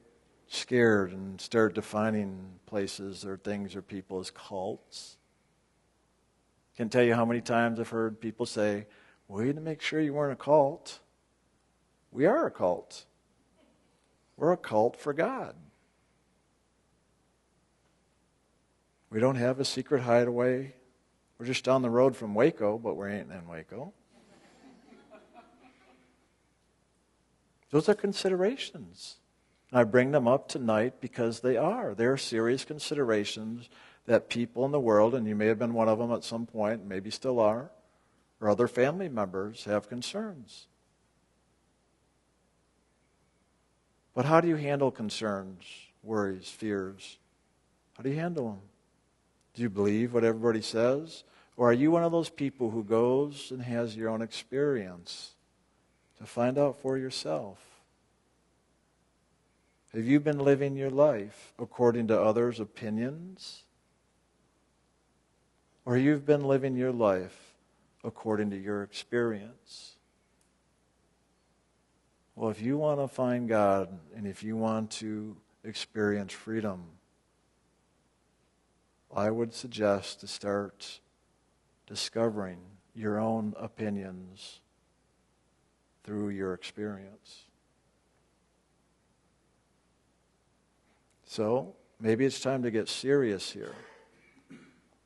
scared 0.49 1.13
and 1.13 1.41
start 1.41 1.75
defining 1.75 2.37
places 2.67 3.25
or 3.25 3.39
things 3.39 3.75
or 3.75 3.81
people 3.81 4.21
as 4.21 4.31
cults. 4.31 5.17
Can't 6.77 6.91
tell 6.91 7.05
you 7.05 7.15
how 7.15 7.25
many 7.25 7.41
times 7.41 7.79
I've 7.79 7.91
heard 7.91 8.21
people 8.21 8.47
say, 8.47 8.87
"We 9.29 9.45
need 9.45 9.55
to 9.55 9.61
make 9.61 9.81
sure 9.81 10.01
you 10.01 10.15
weren't 10.15 10.33
a 10.33 10.43
cult. 10.43 11.01
We 12.11 12.27
are 12.27 12.47
a 12.47 12.51
cult. 12.51 13.07
We're 14.37 14.53
a 14.53 14.57
cult 14.57 14.97
for 14.97 15.13
God. 15.13 15.57
We 19.11 19.21
don't 19.21 19.37
have 19.37 19.61
a 19.61 19.65
secret 19.65 20.03
hideaway. 20.03 20.75
We're 21.39 21.47
just 21.47 21.65
down 21.65 21.83
the 21.83 21.91
road 21.91 22.17
from 22.17 22.35
Waco, 22.35 22.79
but 22.79 22.97
we 22.97 23.09
ain't 23.09 23.31
in 23.31 23.47
Waco. 23.47 23.93
Those 27.71 27.89
are 27.89 27.95
considerations. 27.95 29.17
I 29.73 29.85
bring 29.85 30.13
them 30.13 30.29
up 30.29 30.49
tonight 30.49 31.01
because 31.01 31.41
they 31.41 31.57
are. 31.57 31.95
They're 31.95 32.17
serious 32.17 32.65
considerations 32.65 33.69
that 34.07 34.29
people 34.29 34.65
in 34.65 34.73
the 34.73 34.81
world, 34.81 35.15
and 35.15 35.27
you 35.27 35.35
may 35.35 35.47
have 35.47 35.59
been 35.59 35.75
one 35.75 35.89
of 35.89 35.99
them 35.99 36.13
at 36.13 36.25
some 36.25 36.47
point, 36.47 36.87
maybe 36.87 37.11
still 37.11 37.41
are, 37.41 37.71
or 38.41 38.49
other 38.49 38.69
family 38.69 39.09
members 39.09 39.65
have 39.65 39.89
concerns. 39.89 40.67
But 44.15 44.27
how 44.27 44.41
do 44.41 44.49
you 44.49 44.57
handle 44.57 44.91
concerns, 44.91 45.65
worries, 46.03 46.49
fears? 46.49 47.19
How 47.97 48.03
do 48.03 48.11
you 48.11 48.17
handle 48.17 48.49
them? 48.49 48.61
Do 49.55 49.63
you 49.63 49.71
believe 49.71 50.15
what 50.15 50.25
everybody 50.25 50.63
says? 50.63 51.25
Or 51.57 51.71
are 51.71 51.75
you 51.75 51.91
one 51.91 52.05
of 52.05 52.13
those 52.13 52.29
people 52.29 52.71
who 52.71 52.85
goes 52.85 53.51
and 53.51 53.63
has 53.63 53.97
your 53.97 54.09
own 54.09 54.23
experience 54.23 55.35
to 56.19 56.25
find 56.25 56.59
out 56.59 56.77
for 56.81 56.99
yourself? 56.99 57.59
Have 59.93 60.05
you 60.05 60.19
been 60.19 60.39
living 60.39 60.77
your 60.77 60.91
life 60.91 61.53
according 61.59 62.09
to 62.09 62.21
others' 62.21 62.59
opinions? 62.59 63.64
Or 65.85 65.97
you've 65.97 66.25
been 66.25 66.45
living 66.45 66.77
your 66.77 66.93
life 66.93 67.55
according 68.03 68.51
to 68.51 68.57
your 68.57 68.83
experience? 68.83 69.93
Well, 72.37 72.51
if 72.51 72.61
you 72.61 72.79
want 72.79 73.01
to 73.01 73.09
find 73.09 73.49
God 73.49 73.89
and 74.17 74.27
if 74.27 74.43
you 74.43 74.57
want 74.57 74.91
to 74.93 75.37
experience 75.63 76.33
freedom, 76.33 76.83
I 79.15 79.31
would 79.31 79.55
suggest 79.55 80.21
to 80.21 80.27
start 80.27 81.01
discovering 81.87 82.59
your 82.95 83.21
own 83.21 83.55
opinions 83.59 84.61
through 86.03 86.31
your 86.31 86.55
experience. 86.55 87.45
So 91.25 91.75
maybe 92.01 92.25
it's 92.25 92.41
time 92.41 92.63
to 92.63 92.71
get 92.71 92.89
serious 92.89 93.51
here, 93.51 93.75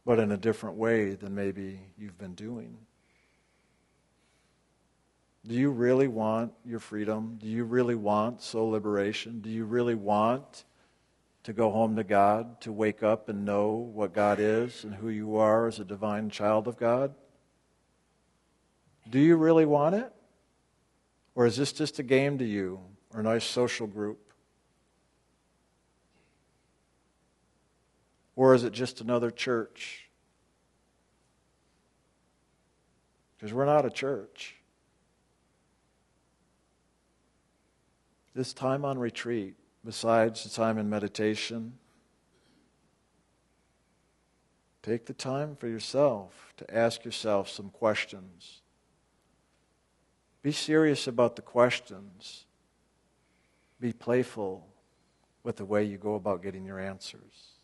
but 0.09 0.19
in 0.19 0.33
a 0.33 0.39
different 0.39 0.75
way 0.75 1.13
than 1.13 1.35
maybe 1.35 1.79
you've 1.99 2.17
been 2.17 2.33
doing. 2.33 2.79
Do 5.47 5.55
you 5.55 5.69
really 5.69 6.09
want 6.09 6.55
your 6.65 6.79
freedom? 6.79 7.37
Do 7.39 7.47
you 7.47 7.65
really 7.65 7.95
want 7.95 8.41
soul 8.41 8.71
liberation? 8.71 9.43
Do 9.43 9.51
you 9.51 9.67
really 9.67 9.95
want 9.95 10.65
to 11.43 11.53
go 11.53 11.71
home 11.71 11.95
to 11.97 12.05
God, 12.05 12.59
to 12.63 12.73
wake 12.73 13.03
up 13.03 13.29
and 13.29 13.45
know 13.45 13.73
what 13.73 14.15
God 14.15 14.41
is 14.41 14.83
and 14.83 14.95
who 14.95 15.11
you 15.11 15.37
are 15.37 15.67
as 15.67 15.79
a 15.79 15.85
divine 15.85 16.31
child 16.31 16.69
of 16.69 16.79
God? 16.79 17.15
Do 19.11 19.19
you 19.19 19.37
really 19.37 19.67
want 19.67 19.95
it? 19.95 20.11
Or 21.35 21.45
is 21.45 21.59
this 21.59 21.71
just 21.71 21.99
a 21.99 22.03
game 22.03 22.39
to 22.39 22.47
you 22.47 22.81
or 23.13 23.21
a 23.21 23.25
nice 23.25 23.45
social 23.45 23.87
group? 23.87 24.28
Or 28.39 28.55
is 28.55 28.63
it 28.63 28.73
just 28.73 29.01
another 29.01 29.33
church? 29.33 30.09
Because 33.37 33.53
we're 33.53 33.65
not 33.65 33.85
a 33.85 33.91
church. 33.91 34.55
This 38.37 38.53
time 38.53 38.85
on 38.85 38.97
retreat, 38.97 39.57
besides 39.85 40.45
the 40.45 40.51
time 40.51 40.79
in 40.79 40.89
meditation, 40.89 41.73
take 44.83 45.07
the 45.07 45.15
time 45.15 45.57
for 45.57 45.67
yourself 45.67 46.53
to 46.59 46.73
ask 46.73 47.05
yourself 47.05 47.49
some 47.49 47.71
questions. 47.71 48.63
Be 50.43 50.53
serious 50.53 51.09
about 51.09 51.35
the 51.35 51.43
questions. 51.43 52.45
Be 53.81 53.93
playful 53.93 54.69
with 55.43 55.57
the 55.57 55.65
way 55.65 55.83
you 55.83 55.99
go 55.99 56.15
about 56.15 56.41
getting 56.41 56.65
your 56.65 56.79
answers. 56.79 57.58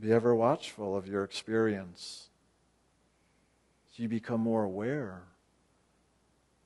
Be 0.00 0.12
ever 0.12 0.34
watchful 0.34 0.96
of 0.96 1.08
your 1.08 1.24
experience. 1.24 2.28
So 3.88 4.02
you 4.02 4.08
become 4.08 4.40
more 4.40 4.62
aware 4.62 5.22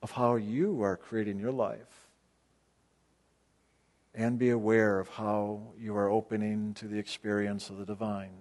of 0.03 0.11
how 0.11 0.37
you 0.37 0.83
are 0.83 0.97
creating 0.97 1.39
your 1.39 1.53
life. 1.53 2.09
And 4.15 4.39
be 4.39 4.51
aware 4.51 4.99
of 4.99 5.09
how 5.09 5.73
you 5.79 5.97
are 5.97 6.11
opening 6.11 6.75
to 6.75 6.87
the 6.87 6.99
experience 6.99 7.71
of 7.71 7.79
the 7.79 7.87
divine. 7.87 8.33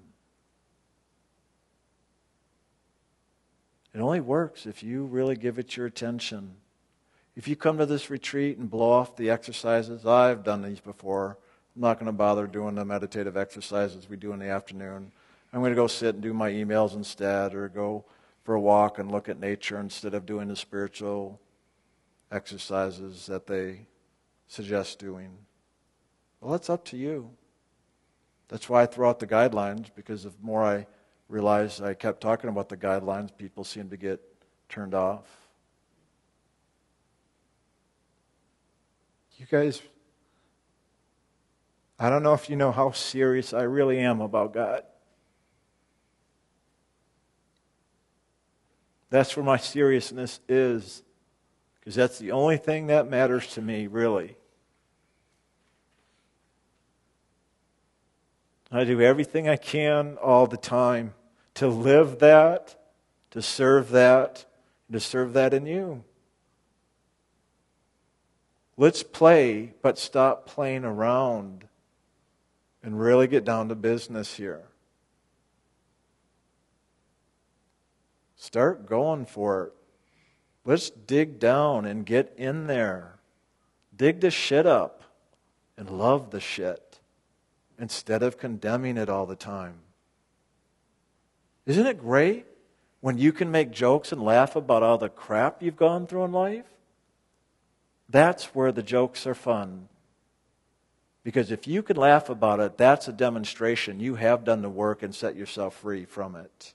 It 3.93 3.99
only 3.99 4.19
works 4.19 4.65
if 4.65 4.84
you 4.84 5.06
really 5.06 5.36
give 5.36 5.60
it 5.60 5.77
your 5.77 5.86
attention. 5.86 6.56
If 7.36 7.47
you 7.47 7.56
come 7.56 7.77
to 7.77 7.86
this 7.86 8.10
retreat 8.10 8.58
and 8.58 8.69
blow 8.69 8.91
off 8.91 9.15
the 9.15 9.30
exercises, 9.30 10.06
I've 10.06 10.43
done 10.43 10.62
these 10.62 10.82
before. 10.82 11.38
I'm 11.75 11.81
not 11.81 11.99
going 11.99 12.07
to 12.07 12.12
bother 12.12 12.47
doing 12.47 12.75
the 12.75 12.84
meditative 12.84 13.38
exercises 13.38 14.10
we 14.10 14.17
do 14.17 14.34
in 14.34 14.39
the 14.39 14.49
afternoon. 14.49 15.12
I'm 15.53 15.62
going 15.62 15.71
to 15.71 15.75
go 15.75 15.88
sit 15.88 16.15
and 16.15 16.23
do 16.23 16.34
my 16.34 16.51
emails 16.51 16.95
instead, 16.95 17.53
or 17.53 17.69
go 17.69 18.05
for 18.43 18.55
a 18.55 18.60
walk 18.60 18.99
and 18.99 19.12
look 19.12 19.29
at 19.29 19.39
nature 19.39 19.79
instead 19.79 20.13
of 20.13 20.25
doing 20.25 20.47
the 20.47 20.55
spiritual 20.55 21.39
exercises 22.31 23.25
that 23.27 23.47
they 23.47 23.88
suggest 24.47 24.99
doing. 24.99 25.29
Well, 26.41 26.51
that's 26.51 26.69
up 26.69 26.84
to 26.86 26.97
you. 26.97 27.29
That's 28.49 28.67
why 28.67 28.81
I 28.81 28.86
throw 28.86 29.10
out 29.10 29.19
the 29.19 29.27
guidelines, 29.27 29.88
because 29.95 30.23
the 30.23 30.34
more 30.41 30.63
I 30.63 30.88
realized 31.29 31.81
I 31.81 31.93
kept 31.93 32.19
talking 32.19 32.49
about 32.49 32.67
the 32.67 32.75
guidelines, 32.75 33.29
people 33.38 33.63
seem 33.63 33.89
to 33.89 33.97
get 33.97 34.19
turned 34.67 34.93
off. 34.93 35.25
You 39.38 39.45
guys 39.49 39.81
I 42.02 42.10
don't 42.10 42.24
know 42.24 42.34
if 42.34 42.50
you 42.50 42.56
know 42.56 42.72
how 42.72 42.90
serious 42.90 43.54
I 43.54 43.62
really 43.62 44.00
am 44.00 44.22
about 44.22 44.56
God. 44.56 44.82
That's 49.12 49.38
where 49.38 49.46
my 49.46 49.58
seriousness 49.58 50.40
is, 50.50 51.04
because 51.80 51.94
that's 51.94 52.18
the 52.18 52.32
only 52.32 52.58
thing 52.58 52.88
that 52.88 53.08
matters 53.08 53.46
to 53.54 53.62
me, 53.62 53.86
really. 53.86 54.36
I 58.72 58.84
do 58.84 59.00
everything 59.00 59.48
I 59.48 59.58
can 59.58 60.18
all 60.18 60.48
the 60.48 60.58
time 60.58 61.14
to 61.54 61.68
live 61.68 62.18
that, 62.18 62.82
to 63.30 63.44
serve 63.44 63.92
that, 63.92 64.46
to 64.92 65.00
serve 65.00 65.34
that 65.34 65.54
in 65.54 65.68
you. 65.68 66.04
Let's 68.76 69.04
play, 69.04 69.76
but 69.84 70.00
stop 70.00 70.48
playing 70.48 70.84
around 70.84 71.68
and 72.84 73.00
really 73.00 73.28
get 73.28 73.46
down 73.46 73.70
to 73.70 73.76
business 73.76 74.36
here. 74.36 74.63
Start 78.36 78.88
going 78.88 79.26
for 79.26 79.65
it. 79.65 79.74
Let's 80.65 80.89
dig 80.89 81.39
down 81.39 81.86
and 81.86 82.06
get 82.06 82.34
in 82.38 82.67
there. 82.67 83.20
Dig 83.96 84.22
the 84.22 84.32
shit 84.32 84.65
up 84.65 85.04
and 85.78 85.89
love 85.89 86.32
the 86.32 86.39
shit 86.39 87.00
instead 87.80 88.24
of 88.24 88.38
condemning 88.38 88.98
it 88.98 89.10
all 89.10 89.26
the 89.26 89.36
time. 89.36 89.76
Isn't 91.65 91.86
it 91.86 92.00
great 92.00 92.46
when 93.00 93.17
you 93.17 93.32
can 93.32 93.52
make 93.52 93.72
jokes 93.72 94.12
and 94.12 94.24
laugh 94.24 94.56
about 94.56 94.84
all 94.84 94.98
the 94.98 95.10
crap 95.10 95.62
you've 95.62 95.76
gone 95.76 96.08
through 96.08 96.26
in 96.26 96.32
life? 96.32 96.65
That's 98.10 98.56
where 98.56 98.72
the 98.72 98.84
jokes 98.84 99.26
are 99.26 99.36
fun. 99.36 99.88
Because 101.23 101.51
if 101.51 101.67
you 101.67 101.84
can 101.84 101.97
laugh 101.97 102.29
about 102.29 102.60
it, 102.60 102.77
that's 102.77 103.07
a 103.07 103.13
demonstration 103.13 103.99
you 103.99 104.15
have 104.15 104.43
done 104.43 104.62
the 104.62 104.69
work 104.69 105.03
and 105.03 105.13
set 105.13 105.36
yourself 105.36 105.75
free 105.75 106.05
from 106.05 106.36
it. 106.36 106.73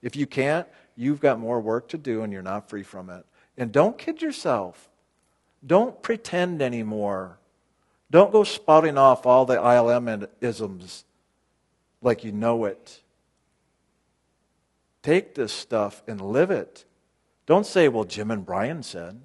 If 0.00 0.16
you 0.16 0.26
can't, 0.26 0.66
you've 0.94 1.20
got 1.20 1.38
more 1.38 1.60
work 1.60 1.88
to 1.88 1.98
do 1.98 2.22
and 2.22 2.32
you're 2.32 2.42
not 2.42 2.70
free 2.70 2.82
from 2.82 3.10
it. 3.10 3.26
And 3.58 3.72
don't 3.72 3.98
kid 3.98 4.22
yourself. 4.22 4.88
Don't 5.66 6.02
pretend 6.02 6.62
anymore. 6.62 7.38
Don't 8.10 8.32
go 8.32 8.44
spouting 8.44 8.96
off 8.96 9.26
all 9.26 9.44
the 9.44 9.56
ILM 9.56 10.28
isms 10.40 11.04
like 12.00 12.24
you 12.24 12.32
know 12.32 12.64
it. 12.64 13.02
Take 15.02 15.34
this 15.34 15.52
stuff 15.52 16.02
and 16.06 16.20
live 16.20 16.50
it. 16.50 16.84
Don't 17.46 17.66
say, 17.66 17.88
well, 17.88 18.04
Jim 18.04 18.30
and 18.30 18.44
Brian 18.44 18.82
said. 18.82 19.20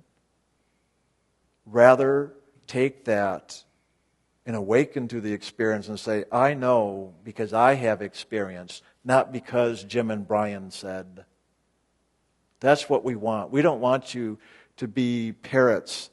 Rather, 1.65 2.33
take 2.67 3.05
that 3.05 3.63
and 4.45 4.56
awaken 4.56 5.08
to 5.10 5.21
the 5.21 5.34
experience 5.34 5.88
and 5.88 5.99
say, 5.99 6.25
I 6.32 6.54
know 6.54 7.13
because 7.23 7.54
I 7.54 7.75
have 7.75 8.01
experience, 8.01 8.82
not 9.04 9.32
because 9.32 9.84
Jim 9.84 10.10
and 10.10 10.27
Brian 10.27 10.71
said. 10.71 11.25
That's 12.60 12.89
what 12.89 13.04
we 13.04 13.15
want. 13.15 13.51
We 13.51 13.62
don't 13.62 13.82
want 13.82 14.15
you 14.15 14.39
to 14.77 14.88
be 14.88 15.34
parrots. 15.34 16.10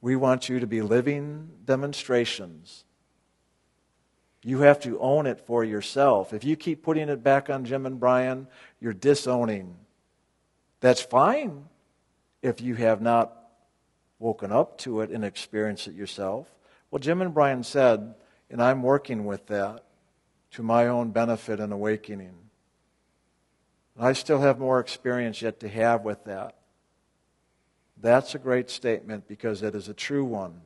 We 0.00 0.16
want 0.16 0.48
you 0.48 0.60
to 0.60 0.66
be 0.66 0.82
living 0.82 1.50
demonstrations. 1.64 2.84
You 4.42 4.60
have 4.60 4.80
to 4.80 4.98
own 5.00 5.26
it 5.26 5.40
for 5.40 5.62
yourself. 5.64 6.32
If 6.32 6.44
you 6.44 6.56
keep 6.56 6.82
putting 6.82 7.10
it 7.10 7.22
back 7.22 7.50
on 7.50 7.64
Jim 7.66 7.84
and 7.84 8.00
Brian, 8.00 8.46
you're 8.80 8.94
disowning. 8.94 9.76
That's 10.80 11.02
fine 11.02 11.66
if 12.42 12.62
you 12.62 12.74
have 12.76 13.02
not 13.02 13.39
woken 14.20 14.52
up 14.52 14.78
to 14.78 15.00
it 15.00 15.10
and 15.10 15.24
experienced 15.24 15.88
it 15.88 15.94
yourself. 15.94 16.46
Well, 16.90 17.00
Jim 17.00 17.20
and 17.20 17.34
Brian 17.34 17.64
said, 17.64 18.14
and 18.48 18.62
I'm 18.62 18.82
working 18.82 19.24
with 19.24 19.46
that 19.46 19.84
to 20.52 20.62
my 20.62 20.86
own 20.86 21.10
benefit 21.10 21.58
and 21.58 21.72
awakening. 21.72 22.34
I 23.98 24.12
still 24.12 24.40
have 24.40 24.58
more 24.58 24.78
experience 24.80 25.42
yet 25.42 25.60
to 25.60 25.68
have 25.68 26.04
with 26.04 26.24
that. 26.24 26.56
That's 28.00 28.34
a 28.34 28.38
great 28.38 28.70
statement 28.70 29.28
because 29.28 29.62
it 29.62 29.74
is 29.74 29.88
a 29.88 29.94
true 29.94 30.24
one. 30.24 30.60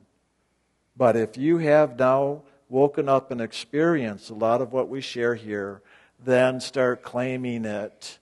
But 0.95 1.15
if 1.15 1.37
you 1.37 1.57
have 1.57 1.99
now 1.99 2.43
woken 2.69 3.09
up 3.09 3.31
and 3.31 3.41
experienced 3.41 4.29
a 4.29 4.33
lot 4.33 4.61
of 4.61 4.71
what 4.71 4.89
we 4.89 5.01
share 5.01 5.35
here, 5.35 5.81
then 6.23 6.59
start 6.59 7.03
claiming 7.03 7.65
it. 7.65 8.19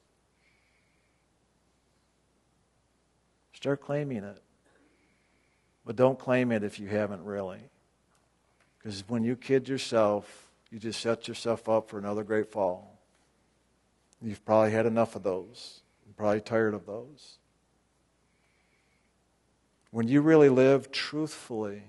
Start 3.54 3.82
claiming 3.82 4.24
it. 4.24 4.42
But 5.86 5.96
don't 5.96 6.18
claim 6.18 6.52
it 6.52 6.64
if 6.64 6.80
you 6.80 6.88
haven't 6.88 7.24
really. 7.24 7.70
Because 8.78 9.04
when 9.08 9.24
you 9.24 9.36
kid 9.36 9.68
yourself, 9.68 10.48
you 10.72 10.80
just 10.80 11.02
set 11.02 11.28
yourself 11.28 11.68
up 11.70 11.90
for 11.90 11.98
another 11.98 12.24
great 12.24 12.52
fall. 12.52 13.00
You've 14.22 14.44
probably 14.46 14.72
had 14.72 14.86
enough 14.86 15.16
of 15.16 15.24
those. 15.24 15.82
You're 16.06 16.14
probably 16.16 16.42
tired 16.42 16.74
of 16.74 16.86
those. 16.86 17.38
When 19.92 20.08
you 20.08 20.22
really 20.22 20.50
live 20.50 20.92
truthfully, 20.92 21.84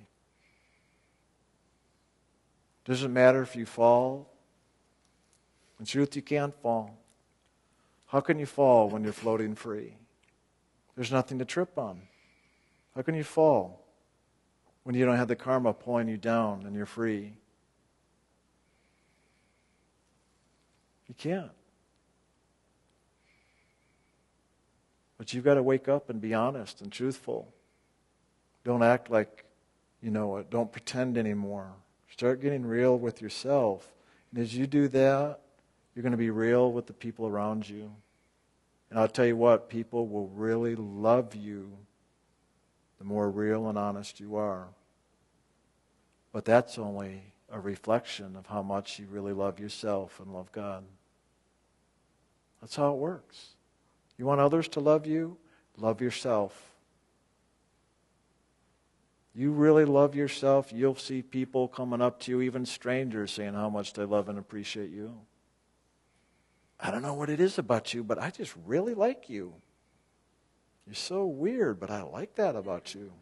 doesn't 2.84 3.12
matter 3.12 3.42
if 3.42 3.56
you 3.56 3.64
fall. 3.64 4.28
In 5.80 5.86
truth, 5.86 6.14
you 6.14 6.22
can't 6.22 6.54
fall. 6.60 6.98
How 8.06 8.20
can 8.20 8.38
you 8.38 8.46
fall 8.46 8.90
when 8.90 9.02
you're 9.04 9.12
floating 9.12 9.54
free? 9.54 9.96
There's 10.94 11.10
nothing 11.10 11.38
to 11.38 11.44
trip 11.44 11.78
on. 11.78 12.02
How 12.94 13.02
can 13.02 13.14
you 13.14 13.24
fall 13.24 13.83
when 14.84 14.94
you 14.94 15.04
don't 15.04 15.16
have 15.16 15.28
the 15.28 15.36
karma 15.36 15.72
pulling 15.72 16.08
you 16.08 16.16
down 16.16 16.64
and 16.64 16.76
you're 16.76 16.86
free? 16.86 17.34
You 21.08 21.14
can't. 21.16 21.50
But 25.18 25.32
you've 25.32 25.44
got 25.44 25.54
to 25.54 25.62
wake 25.62 25.88
up 25.88 26.10
and 26.10 26.20
be 26.20 26.34
honest 26.34 26.80
and 26.80 26.92
truthful. 26.92 27.52
Don't 28.64 28.82
act 28.82 29.10
like 29.10 29.44
you 30.02 30.10
know 30.10 30.36
it. 30.36 30.50
Don't 30.50 30.70
pretend 30.70 31.16
anymore. 31.16 31.72
Start 32.10 32.40
getting 32.40 32.64
real 32.64 32.98
with 32.98 33.22
yourself. 33.22 33.88
And 34.30 34.42
as 34.42 34.54
you 34.54 34.66
do 34.66 34.88
that, 34.88 35.40
you're 35.94 36.02
going 36.02 36.12
to 36.12 36.18
be 36.18 36.30
real 36.30 36.72
with 36.72 36.86
the 36.86 36.92
people 36.92 37.26
around 37.26 37.68
you. 37.68 37.90
And 38.90 38.98
I'll 38.98 39.08
tell 39.08 39.26
you 39.26 39.36
what, 39.36 39.68
people 39.68 40.06
will 40.06 40.28
really 40.28 40.74
love 40.74 41.34
you 41.34 41.72
the 42.98 43.04
more 43.04 43.30
real 43.30 43.68
and 43.68 43.78
honest 43.78 44.20
you 44.20 44.36
are. 44.36 44.68
But 46.32 46.44
that's 46.44 46.78
only 46.78 47.22
a 47.50 47.60
reflection 47.60 48.36
of 48.36 48.46
how 48.46 48.62
much 48.62 48.98
you 48.98 49.06
really 49.10 49.32
love 49.32 49.60
yourself 49.60 50.18
and 50.20 50.32
love 50.32 50.50
God. 50.52 50.84
That's 52.60 52.76
how 52.76 52.92
it 52.92 52.98
works. 52.98 53.50
You 54.18 54.26
want 54.26 54.40
others 54.40 54.68
to 54.68 54.80
love 54.80 55.06
you? 55.06 55.36
Love 55.76 56.00
yourself. 56.00 56.74
You 59.34 59.50
really 59.50 59.84
love 59.84 60.14
yourself, 60.14 60.72
you'll 60.72 60.94
see 60.94 61.20
people 61.20 61.66
coming 61.66 62.00
up 62.00 62.20
to 62.20 62.30
you, 62.30 62.40
even 62.40 62.64
strangers, 62.64 63.32
saying 63.32 63.54
how 63.54 63.68
much 63.68 63.92
they 63.92 64.04
love 64.04 64.28
and 64.28 64.38
appreciate 64.38 64.90
you. 64.90 65.12
I 66.78 66.92
don't 66.92 67.02
know 67.02 67.14
what 67.14 67.30
it 67.30 67.40
is 67.40 67.58
about 67.58 67.92
you, 67.92 68.04
but 68.04 68.18
I 68.18 68.30
just 68.30 68.54
really 68.64 68.94
like 68.94 69.28
you. 69.28 69.54
You're 70.86 70.94
so 70.94 71.24
weird, 71.24 71.80
but 71.80 71.90
I 71.90 72.02
like 72.02 72.34
that 72.34 72.56
about 72.56 72.94
you. 72.94 73.12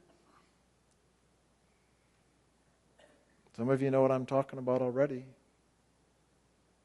Some 3.56 3.68
of 3.68 3.82
you 3.82 3.90
know 3.90 4.02
what 4.02 4.10
I'm 4.10 4.26
talking 4.26 4.58
about 4.58 4.82
already. 4.82 5.26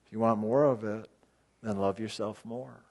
If 0.05 0.11
you 0.11 0.19
want 0.19 0.39
more 0.39 0.65
of 0.65 0.83
it, 0.83 1.07
then 1.63 1.77
love 1.77 1.99
yourself 1.99 2.43
more. 2.45 2.83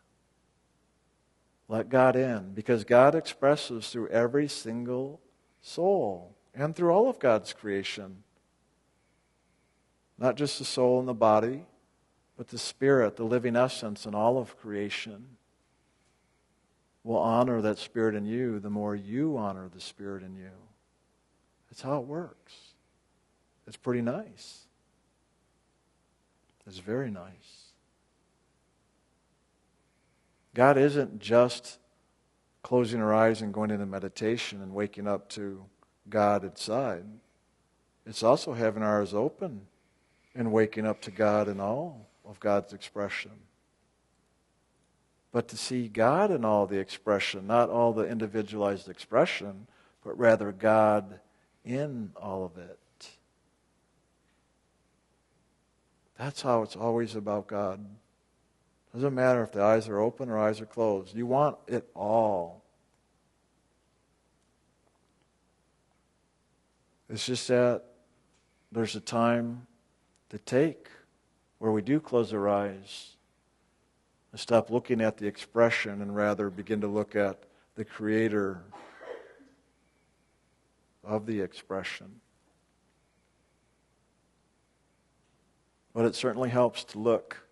Let 1.68 1.88
God 1.88 2.16
in, 2.16 2.52
because 2.54 2.84
God 2.84 3.14
expresses 3.14 3.88
through 3.88 4.08
every 4.08 4.48
single 4.48 5.20
soul 5.60 6.34
and 6.54 6.74
through 6.74 6.90
all 6.90 7.08
of 7.08 7.18
God's 7.18 7.52
creation. 7.52 8.22
Not 10.18 10.36
just 10.36 10.58
the 10.58 10.64
soul 10.64 10.98
and 10.98 11.08
the 11.08 11.14
body, 11.14 11.66
but 12.36 12.48
the 12.48 12.58
spirit, 12.58 13.16
the 13.16 13.24
living 13.24 13.56
essence, 13.56 14.06
and 14.06 14.14
all 14.14 14.38
of 14.38 14.56
creation 14.56 15.36
will 17.06 17.18
honor 17.18 17.62
that 17.62 17.78
spirit 17.78 18.16
in 18.16 18.26
you 18.26 18.58
the 18.58 18.68
more 18.68 18.96
you 18.96 19.36
honor 19.36 19.70
the 19.72 19.80
spirit 19.80 20.24
in 20.24 20.34
you. 20.34 20.50
That's 21.70 21.80
how 21.80 22.00
it 22.00 22.06
works. 22.06 22.52
It's 23.68 23.76
pretty 23.76 24.02
nice. 24.02 24.62
It's 26.66 26.78
very 26.78 27.12
nice. 27.12 27.70
God 30.52 30.76
isn't 30.76 31.20
just 31.20 31.78
closing 32.64 33.00
our 33.00 33.14
eyes 33.14 33.40
and 33.40 33.54
going 33.54 33.70
into 33.70 33.86
meditation 33.86 34.60
and 34.60 34.74
waking 34.74 35.06
up 35.06 35.28
to 35.28 35.64
God 36.08 36.42
inside. 36.42 37.04
It's 38.04 38.24
also 38.24 38.52
having 38.52 38.82
our 38.82 39.00
eyes 39.00 39.14
open 39.14 39.60
and 40.34 40.50
waking 40.50 40.86
up 40.86 41.00
to 41.02 41.12
God 41.12 41.46
in 41.46 41.60
all 41.60 42.08
of 42.24 42.40
God's 42.40 42.72
expression. 42.72 43.30
But 45.36 45.48
to 45.48 45.56
see 45.58 45.88
God 45.88 46.30
in 46.30 46.46
all 46.46 46.66
the 46.66 46.78
expression, 46.78 47.46
not 47.46 47.68
all 47.68 47.92
the 47.92 48.06
individualized 48.06 48.88
expression, 48.88 49.66
but 50.02 50.18
rather 50.18 50.50
God 50.50 51.20
in 51.62 52.12
all 52.16 52.46
of 52.46 52.56
it. 52.56 53.10
That's 56.18 56.40
how 56.40 56.62
it's 56.62 56.74
always 56.74 57.14
about 57.14 57.48
God. 57.48 57.84
Doesn't 58.94 59.14
matter 59.14 59.42
if 59.42 59.52
the 59.52 59.62
eyes 59.62 59.90
are 59.90 60.00
open 60.00 60.30
or 60.30 60.38
eyes 60.38 60.62
are 60.62 60.64
closed. 60.64 61.14
You 61.14 61.26
want 61.26 61.58
it 61.66 61.86
all. 61.94 62.62
It's 67.10 67.26
just 67.26 67.46
that 67.48 67.84
there's 68.72 68.96
a 68.96 69.00
time 69.00 69.66
to 70.30 70.38
take 70.38 70.88
where 71.58 71.72
we 71.72 71.82
do 71.82 72.00
close 72.00 72.32
our 72.32 72.48
eyes 72.48 73.15
stop 74.38 74.70
looking 74.70 75.00
at 75.00 75.16
the 75.16 75.26
expression 75.26 76.02
and 76.02 76.14
rather 76.14 76.50
begin 76.50 76.80
to 76.80 76.88
look 76.88 77.16
at 77.16 77.44
the 77.74 77.84
creator 77.84 78.62
of 81.04 81.26
the 81.26 81.40
expression. 81.40 82.20
But 85.94 86.04
it 86.04 86.14
certainly 86.14 86.50
helps 86.50 86.84
to 86.84 86.98
look 86.98 87.46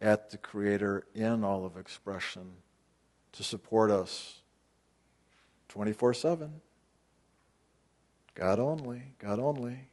at 0.00 0.30
the 0.30 0.38
Creator 0.38 1.04
in 1.14 1.44
all 1.44 1.64
of 1.64 1.76
expression 1.76 2.52
to 3.32 3.44
support 3.44 3.90
us 3.90 4.40
24 5.68 6.14
7. 6.14 6.60
God 8.34 8.58
only, 8.58 9.02
God 9.18 9.38
only. 9.38 9.88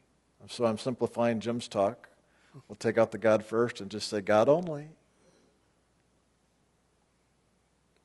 So 0.48 0.66
I'm 0.66 0.78
simplifying 0.78 1.42
Jim's 1.42 1.68
talk. 1.68 2.10
We'll 2.68 2.78
take 2.78 2.98
out 2.98 3.12
the 3.12 3.18
God 3.18 3.44
first 3.44 3.82
and 3.82 3.92
just 3.92 4.08
say 4.08 4.22
God 4.22 4.48
only. 4.48 4.88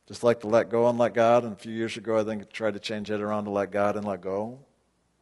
Just 0.06 0.22
like 0.22 0.40
to 0.40 0.48
let 0.48 0.68
go 0.68 0.88
and 0.88 0.98
let 0.98 1.14
God. 1.14 1.44
And 1.44 1.52
a 1.52 1.56
few 1.56 1.72
years 1.72 1.96
ago, 1.96 2.18
I 2.18 2.24
think 2.24 2.42
I 2.42 2.44
tried 2.46 2.74
to 2.74 2.80
change 2.80 3.10
it 3.10 3.20
around 3.20 3.44
to 3.44 3.50
let 3.50 3.70
God 3.70 3.96
and 3.96 4.04
let 4.04 4.20
go. 4.20 4.58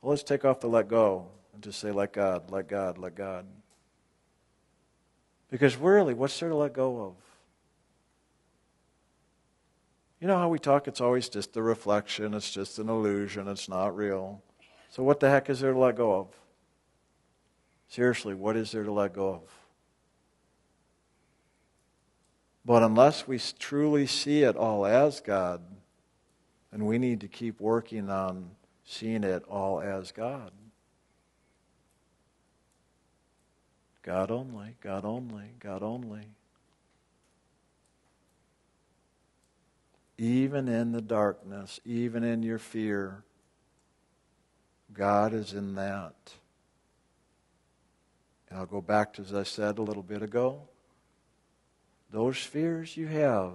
Well, 0.00 0.10
let's 0.10 0.24
take 0.24 0.44
off 0.44 0.60
the 0.60 0.68
let 0.68 0.88
go 0.88 1.28
and 1.54 1.62
just 1.62 1.78
say 1.78 1.92
let 1.92 2.12
God, 2.12 2.50
let 2.50 2.68
God, 2.68 2.98
let 2.98 3.14
God. 3.14 3.46
Because 5.50 5.76
really, 5.76 6.14
what's 6.14 6.38
there 6.40 6.48
to 6.48 6.56
let 6.56 6.72
go 6.72 7.00
of? 7.02 7.14
You 10.18 10.28
know 10.28 10.38
how 10.38 10.48
we 10.48 10.58
talk, 10.58 10.88
it's 10.88 11.00
always 11.00 11.28
just 11.28 11.56
a 11.56 11.62
reflection, 11.62 12.32
it's 12.32 12.50
just 12.50 12.78
an 12.78 12.88
illusion, 12.88 13.48
it's 13.48 13.68
not 13.68 13.96
real. 13.96 14.40
So, 14.88 15.02
what 15.02 15.20
the 15.20 15.28
heck 15.28 15.50
is 15.50 15.60
there 15.60 15.72
to 15.72 15.78
let 15.78 15.96
go 15.96 16.14
of? 16.14 16.28
Seriously, 17.88 18.34
what 18.34 18.56
is 18.56 18.72
there 18.72 18.84
to 18.84 18.92
let 18.92 19.12
go 19.12 19.28
of? 19.28 19.61
But 22.64 22.82
unless 22.82 23.26
we 23.26 23.40
truly 23.58 24.06
see 24.06 24.42
it 24.42 24.56
all 24.56 24.86
as 24.86 25.20
God, 25.20 25.62
And 26.72 26.86
we 26.86 26.98
need 26.98 27.20
to 27.20 27.28
keep 27.28 27.60
working 27.60 28.08
on 28.08 28.50
seeing 28.84 29.24
it 29.24 29.44
all 29.48 29.80
as 29.80 30.10
God. 30.10 30.52
God 34.02 34.30
only, 34.30 34.76
God 34.80 35.04
only, 35.04 35.52
God 35.60 35.82
only. 35.82 36.28
Even 40.16 40.66
in 40.66 40.92
the 40.92 41.02
darkness, 41.02 41.78
even 41.84 42.24
in 42.24 42.42
your 42.42 42.58
fear, 42.58 43.22
God 44.92 45.34
is 45.34 45.52
in 45.52 45.74
that. 45.74 46.14
And 48.48 48.58
I'll 48.58 48.66
go 48.66 48.80
back 48.80 49.12
to, 49.14 49.22
as 49.22 49.34
I 49.34 49.42
said 49.42 49.78
a 49.78 49.82
little 49.82 50.02
bit 50.02 50.22
ago, 50.22 50.62
those 52.12 52.36
fears 52.36 52.96
you 52.96 53.06
have, 53.08 53.52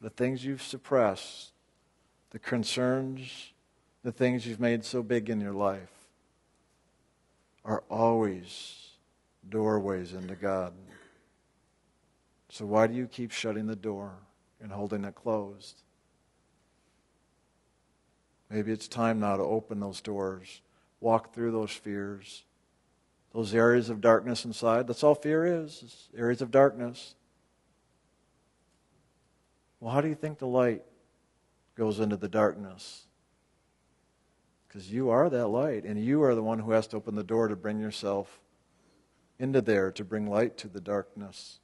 the 0.00 0.10
things 0.10 0.44
you've 0.44 0.62
suppressed, 0.62 1.52
the 2.30 2.38
concerns, 2.38 3.52
the 4.02 4.12
things 4.12 4.44
you've 4.44 4.60
made 4.60 4.84
so 4.84 5.02
big 5.02 5.30
in 5.30 5.40
your 5.40 5.52
life, 5.52 5.92
are 7.64 7.84
always 7.88 8.88
doorways 9.48 10.12
into 10.12 10.34
God. 10.34 10.72
So 12.48 12.66
why 12.66 12.88
do 12.88 12.94
you 12.94 13.06
keep 13.06 13.30
shutting 13.30 13.66
the 13.66 13.76
door 13.76 14.12
and 14.60 14.72
holding 14.72 15.04
it 15.04 15.14
closed? 15.14 15.82
Maybe 18.50 18.72
it's 18.72 18.88
time 18.88 19.20
now 19.20 19.36
to 19.36 19.42
open 19.42 19.78
those 19.78 20.00
doors, 20.00 20.60
walk 21.00 21.32
through 21.32 21.52
those 21.52 21.70
fears, 21.70 22.44
those 23.32 23.54
areas 23.54 23.88
of 23.88 24.00
darkness 24.00 24.44
inside. 24.44 24.88
That's 24.88 25.04
all 25.04 25.14
fear 25.14 25.46
is, 25.46 25.82
is 25.82 26.08
areas 26.16 26.42
of 26.42 26.50
darkness. 26.50 27.14
Well, 29.82 29.92
how 29.92 30.00
do 30.00 30.06
you 30.06 30.14
think 30.14 30.38
the 30.38 30.46
light 30.46 30.84
goes 31.74 31.98
into 31.98 32.16
the 32.16 32.28
darkness? 32.28 33.02
Because 34.68 34.92
you 34.92 35.10
are 35.10 35.28
that 35.28 35.48
light, 35.48 35.82
and 35.82 35.98
you 35.98 36.22
are 36.22 36.36
the 36.36 36.42
one 36.42 36.60
who 36.60 36.70
has 36.70 36.86
to 36.86 36.96
open 36.96 37.16
the 37.16 37.24
door 37.24 37.48
to 37.48 37.56
bring 37.56 37.80
yourself 37.80 38.38
into 39.40 39.60
there 39.60 39.90
to 39.90 40.04
bring 40.04 40.28
light 40.28 40.56
to 40.58 40.68
the 40.68 40.80
darkness. 40.80 41.58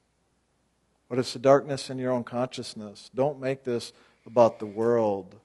But 1.07 1.17
it's 1.17 1.31
the 1.31 1.39
darkness 1.39 1.89
in 1.89 1.97
your 1.97 2.11
own 2.11 2.25
consciousness. 2.25 3.09
Don't 3.15 3.39
make 3.39 3.63
this 3.63 3.93
about 4.25 4.59
the 4.59 4.65
world. 4.65 5.37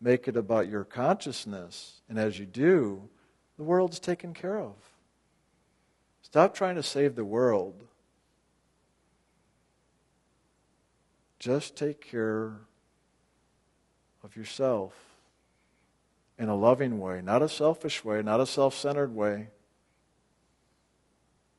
Make 0.00 0.26
it 0.26 0.38
about 0.38 0.70
your 0.70 0.84
consciousness. 0.84 2.00
And 2.08 2.18
as 2.18 2.38
you 2.38 2.46
do, 2.46 3.10
the 3.58 3.62
world's 3.62 4.00
taken 4.00 4.32
care 4.32 4.58
of. 4.58 4.72
Stop 6.22 6.54
trying 6.54 6.76
to 6.76 6.82
save 6.82 7.14
the 7.14 7.26
world. 7.26 7.84
Just 11.42 11.74
take 11.74 12.00
care 12.00 12.52
of 14.22 14.36
yourself 14.36 14.94
in 16.38 16.48
a 16.48 16.54
loving 16.54 17.00
way, 17.00 17.20
not 17.20 17.42
a 17.42 17.48
selfish 17.48 18.04
way, 18.04 18.22
not 18.22 18.38
a 18.38 18.46
self 18.46 18.76
centered 18.76 19.12
way. 19.12 19.48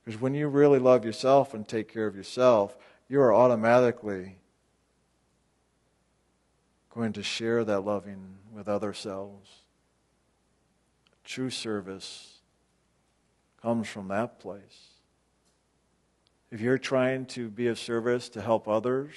Because 0.05 0.21
when 0.21 0.35
you 0.35 0.47
really 0.47 0.79
love 0.79 1.03
yourself 1.03 1.53
and 1.53 1.67
take 1.67 1.91
care 1.91 2.07
of 2.07 2.15
yourself, 2.15 2.77
you 3.09 3.19
are 3.19 3.35
automatically 3.35 4.37
going 6.89 7.11
to 7.11 7.21
share 7.21 7.65
that 7.65 7.81
loving 7.81 8.37
with 8.53 8.69
other 8.69 8.93
selves. 8.93 9.49
True 11.25 11.49
service 11.49 12.39
comes 13.61 13.89
from 13.89 14.07
that 14.07 14.39
place. 14.39 14.91
If 16.51 16.61
you're 16.61 16.77
trying 16.77 17.25
to 17.25 17.49
be 17.49 17.67
of 17.67 17.77
service 17.77 18.29
to 18.29 18.41
help 18.41 18.69
others, 18.69 19.13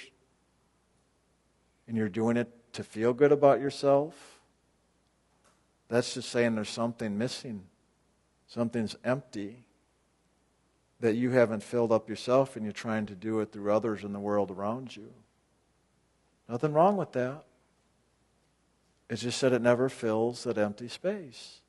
and 1.87 1.95
you're 1.95 2.09
doing 2.09 2.37
it 2.37 2.49
to 2.73 2.83
feel 2.83 3.13
good 3.13 3.31
about 3.31 3.59
yourself, 3.59 4.39
that's 5.89 6.13
just 6.13 6.29
saying 6.29 6.55
there's 6.55 6.69
something 6.69 7.17
missing. 7.17 7.63
Something's 8.47 8.95
empty 9.03 9.63
that 10.99 11.15
you 11.15 11.31
haven't 11.31 11.63
filled 11.63 11.91
up 11.91 12.09
yourself 12.09 12.55
and 12.55 12.65
you're 12.65 12.71
trying 12.71 13.05
to 13.05 13.15
do 13.15 13.39
it 13.39 13.51
through 13.51 13.71
others 13.71 14.03
in 14.03 14.13
the 14.13 14.19
world 14.19 14.51
around 14.51 14.95
you. 14.95 15.13
Nothing 16.49 16.73
wrong 16.73 16.97
with 16.97 17.11
that. 17.13 17.43
It's 19.09 19.21
just 19.21 19.39
that 19.41 19.53
it 19.53 19.61
never 19.61 19.89
fills 19.89 20.43
that 20.43 20.57
empty 20.57 20.87
space. 20.87 21.61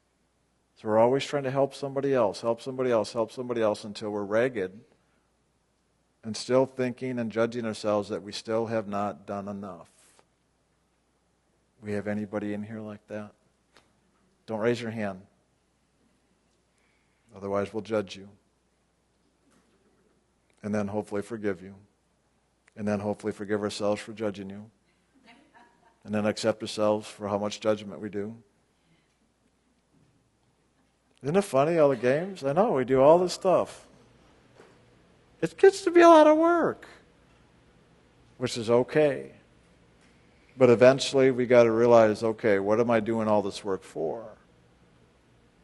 So 0.77 0.89
we're 0.89 0.99
always 0.99 1.25
trying 1.25 1.45
to 1.45 1.51
help 1.51 1.75
somebody 1.75 2.15
else, 2.15 2.41
help 2.41 2.63
somebody 2.63 2.91
else, 2.91 3.13
help 3.13 3.33
somebody 3.33 3.61
else 3.61 3.85
until 3.85 4.11
we're 4.11 4.25
ragged 4.25 4.81
and 6.25 6.37
still 6.37 6.67
thinking 6.67 7.19
and 7.19 7.31
judging 7.31 7.65
ourselves 7.65 8.09
that 8.09 8.23
we 8.23 8.33
still 8.33 8.67
have 8.67 8.89
not 8.89 9.27
done 9.27 9.49
enough. 9.49 9.89
We 11.83 11.93
have 11.93 12.09
anybody 12.09 12.55
in 12.55 12.63
here 12.63 12.81
like 12.81 13.07
that? 13.09 13.33
Don't 14.47 14.61
raise 14.61 14.81
your 14.81 14.91
hand. 14.91 15.21
Otherwise, 17.37 17.73
we'll 17.73 17.83
judge 17.83 18.17
you 18.17 18.29
and 20.63 20.75
then 20.75 20.89
hopefully 20.89 21.23
forgive 21.23 21.63
you, 21.63 21.75
and 22.77 22.87
then 22.87 23.01
hopefully 23.01 23.33
forgive 23.33 23.63
ourselves 23.63 24.01
for 24.01 24.13
judging 24.13 24.51
you, 24.51 24.71
and 26.05 26.15
then 26.15 26.27
accept 26.27 26.63
ourselves 26.63 27.07
for 27.07 27.29
how 27.29 27.39
much 27.39 27.61
judgment 27.61 28.01
we 28.01 28.09
do. 28.09 28.35
Isn't 31.23 31.37
it 31.37 31.43
funny, 31.43 31.79
all 31.79 31.89
the 31.89 31.97
games? 31.97 32.45
I 32.45 32.53
know, 32.53 32.73
we 32.73 32.85
do 32.85 33.01
all 33.01 33.19
this 33.19 33.33
stuff. 33.33 33.87
It 35.41 35.57
gets 35.57 35.83
to 35.83 35.91
be 35.91 36.01
a 36.01 36.09
lot 36.09 36.27
of 36.27 36.37
work, 36.37 36.87
which 38.39 38.57
is 38.57 38.71
okay. 38.71 39.33
But 40.59 40.71
eventually, 40.71 41.31
we 41.31 41.47
got 41.47 41.63
to 41.63 41.71
realize 41.71 42.25
okay, 42.25 42.59
what 42.59 42.81
am 42.81 42.91
I 42.91 42.99
doing 42.99 43.29
all 43.29 43.43
this 43.43 43.65
work 43.65 43.85
for? 43.85 44.25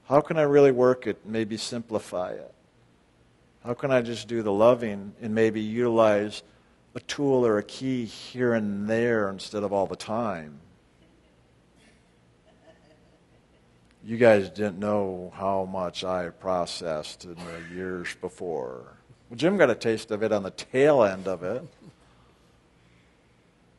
How 0.09 0.21
can 0.21 0.37
I 0.37 0.43
really 0.43 0.71
work 0.71 1.09
it, 1.09 1.27
maybe 1.27 1.57
simplify 1.57 2.31
it? 2.31 2.55
How 3.65 3.75
can 3.75 3.91
I 3.91 4.03
just 4.03 4.29
do 4.29 4.43
the 4.43 4.53
loving 4.53 5.15
and 5.21 5.35
maybe 5.35 5.61
utilize 5.61 6.45
a 6.95 7.01
tool 7.01 7.45
or 7.45 7.59
a 7.59 7.63
key 7.63 8.05
here 8.05 8.55
and 8.55 8.89
there 8.89 9.29
instead 9.31 9.65
of 9.65 9.73
all 9.73 9.87
the 9.87 9.97
time? 9.97 10.61
You 14.05 14.19
guys 14.19 14.51
didn't 14.51 14.79
know 14.79 15.33
how 15.35 15.65
much 15.65 16.05
I 16.05 16.29
processed 16.29 17.25
in 17.25 17.35
the 17.37 17.75
years 17.75 18.15
before. 18.21 18.99
Well, 19.29 19.39
Jim 19.39 19.57
got 19.57 19.71
a 19.71 19.75
taste 19.75 20.11
of 20.11 20.23
it 20.23 20.31
on 20.31 20.43
the 20.43 20.51
tail 20.51 21.03
end 21.03 21.27
of 21.27 21.43
it. 21.43 21.67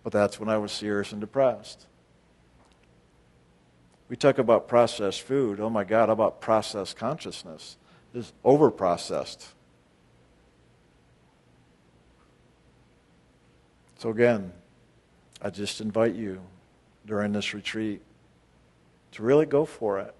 But 0.05 0.13
that's 0.13 0.39
when 0.39 0.49
I 0.49 0.59
was 0.59 0.71
serious 0.71 1.11
and 1.13 1.19
depressed. 1.19 1.87
We 4.07 4.15
talk 4.15 4.37
about 4.37 4.67
processed 4.67 5.23
food. 5.23 5.59
Oh 5.59 5.71
my 5.71 5.83
God, 5.83 6.09
how 6.09 6.13
about 6.13 6.39
processed 6.39 6.95
consciousness? 6.95 7.75
It's 8.13 8.31
over 8.43 8.69
processed. 8.69 9.47
So, 13.97 14.11
again, 14.11 14.53
I 15.41 15.49
just 15.49 15.81
invite 15.81 16.13
you 16.13 16.39
during 17.07 17.31
this 17.31 17.55
retreat 17.55 18.03
to 19.13 19.23
really 19.23 19.47
go 19.47 19.65
for 19.65 19.99
it, 19.99 20.13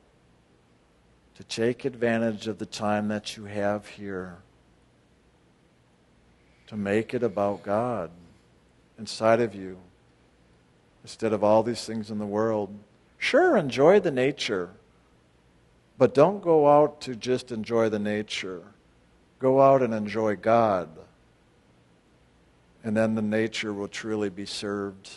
to 1.36 1.44
take 1.44 1.86
advantage 1.86 2.48
of 2.48 2.58
the 2.58 2.66
time 2.66 3.10
that 3.10 3.38
you 3.38 3.46
have 3.46 3.88
here, 3.88 4.40
to 6.66 6.76
make 6.76 7.14
it 7.14 7.22
about 7.22 7.62
God 7.62 8.10
inside 8.98 9.42
of 9.42 9.54
you 9.56 9.78
instead 11.04 11.34
of 11.34 11.44
all 11.44 11.64
these 11.64 11.86
things 11.86 12.10
in 12.10 12.18
the 12.18 12.26
world. 12.26 12.74
Sure, 13.18 13.58
enjoy 13.58 14.00
the 14.00 14.12
nature, 14.12 14.72
but 15.98 16.14
don't 16.14 16.42
go 16.42 16.68
out 16.68 17.02
to 17.02 17.16
just 17.16 17.52
enjoy 17.52 17.90
the 17.90 18.00
nature. 18.00 18.64
Go 19.40 19.62
out 19.62 19.82
and 19.82 19.94
enjoy 19.94 20.36
God 20.36 20.90
and 22.86 22.96
then 22.96 23.16
the 23.16 23.22
nature 23.22 23.74
will 23.74 23.88
truly 23.88 24.30
be 24.30 24.46
served 24.46 25.10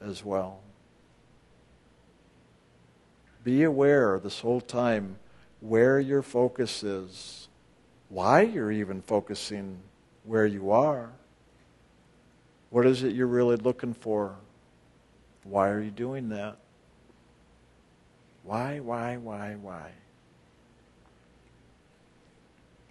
as 0.00 0.24
well. 0.24 0.60
Be 3.42 3.64
aware 3.64 4.20
this 4.20 4.40
whole 4.40 4.60
time 4.60 5.16
where 5.60 5.98
your 5.98 6.22
focus 6.22 6.84
is, 6.84 7.48
why 8.08 8.42
you're 8.42 8.70
even 8.70 9.02
focusing 9.02 9.78
where 10.22 10.46
you 10.46 10.70
are. 10.70 11.10
What 12.76 12.84
is 12.84 13.02
it 13.02 13.14
you're 13.14 13.26
really 13.26 13.56
looking 13.56 13.94
for? 13.94 14.36
Why 15.44 15.70
are 15.70 15.80
you 15.80 15.90
doing 15.90 16.28
that? 16.28 16.58
Why, 18.42 18.80
why, 18.80 19.16
why, 19.16 19.56
why? 19.58 19.92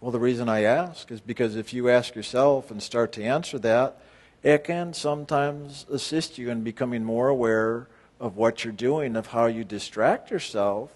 Well, 0.02 0.10
the 0.10 0.20
reason 0.20 0.50
I 0.50 0.64
ask 0.64 1.12
is 1.12 1.22
because 1.22 1.56
if 1.56 1.72
you 1.72 1.88
ask 1.88 2.16
yourself 2.16 2.72
and 2.72 2.82
start 2.82 3.12
to 3.12 3.24
answer 3.24 3.60
that, 3.60 4.02
it 4.42 4.64
can 4.64 4.92
sometimes 4.96 5.86
assist 5.92 6.40
you 6.40 6.50
in 6.50 6.64
becoming 6.64 7.04
more 7.04 7.28
aware 7.28 7.88
of 8.20 8.38
what 8.38 8.64
you're 8.64 8.74
doing, 8.74 9.16
of 9.16 9.28
how 9.28 9.46
you 9.46 9.64
distract 9.64 10.32
yourself. 10.32 10.96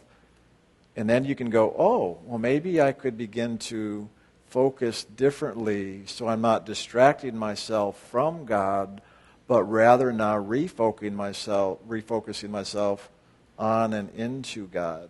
And 0.96 1.08
then 1.08 1.26
you 1.26 1.36
can 1.36 1.52
go, 1.52 1.76
oh, 1.78 2.18
well, 2.26 2.40
maybe 2.40 2.82
I 2.82 2.94
could 2.94 3.20
begin 3.20 3.60
to 3.60 4.10
focus 4.50 5.04
differently 5.04 6.04
so 6.06 6.28
I'm 6.28 6.42
not 6.42 6.66
distracting 6.66 7.38
myself 7.38 8.00
from 8.10 8.46
God 8.46 9.02
but 9.50 9.64
rather 9.64 10.14
now 10.14 10.36
refocusing 10.36 11.16
myself, 11.16 11.80
refocusing 11.90 12.52
myself 12.52 13.10
on 13.58 13.94
and 13.94 14.12
into 14.12 14.68
God. 14.68 15.10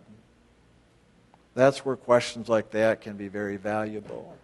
That's 1.54 1.84
where 1.84 1.94
questions 1.94 2.48
like 2.48 2.70
that 2.70 3.02
can 3.02 3.18
be 3.18 3.28
very 3.28 3.58
valuable. 3.58 4.34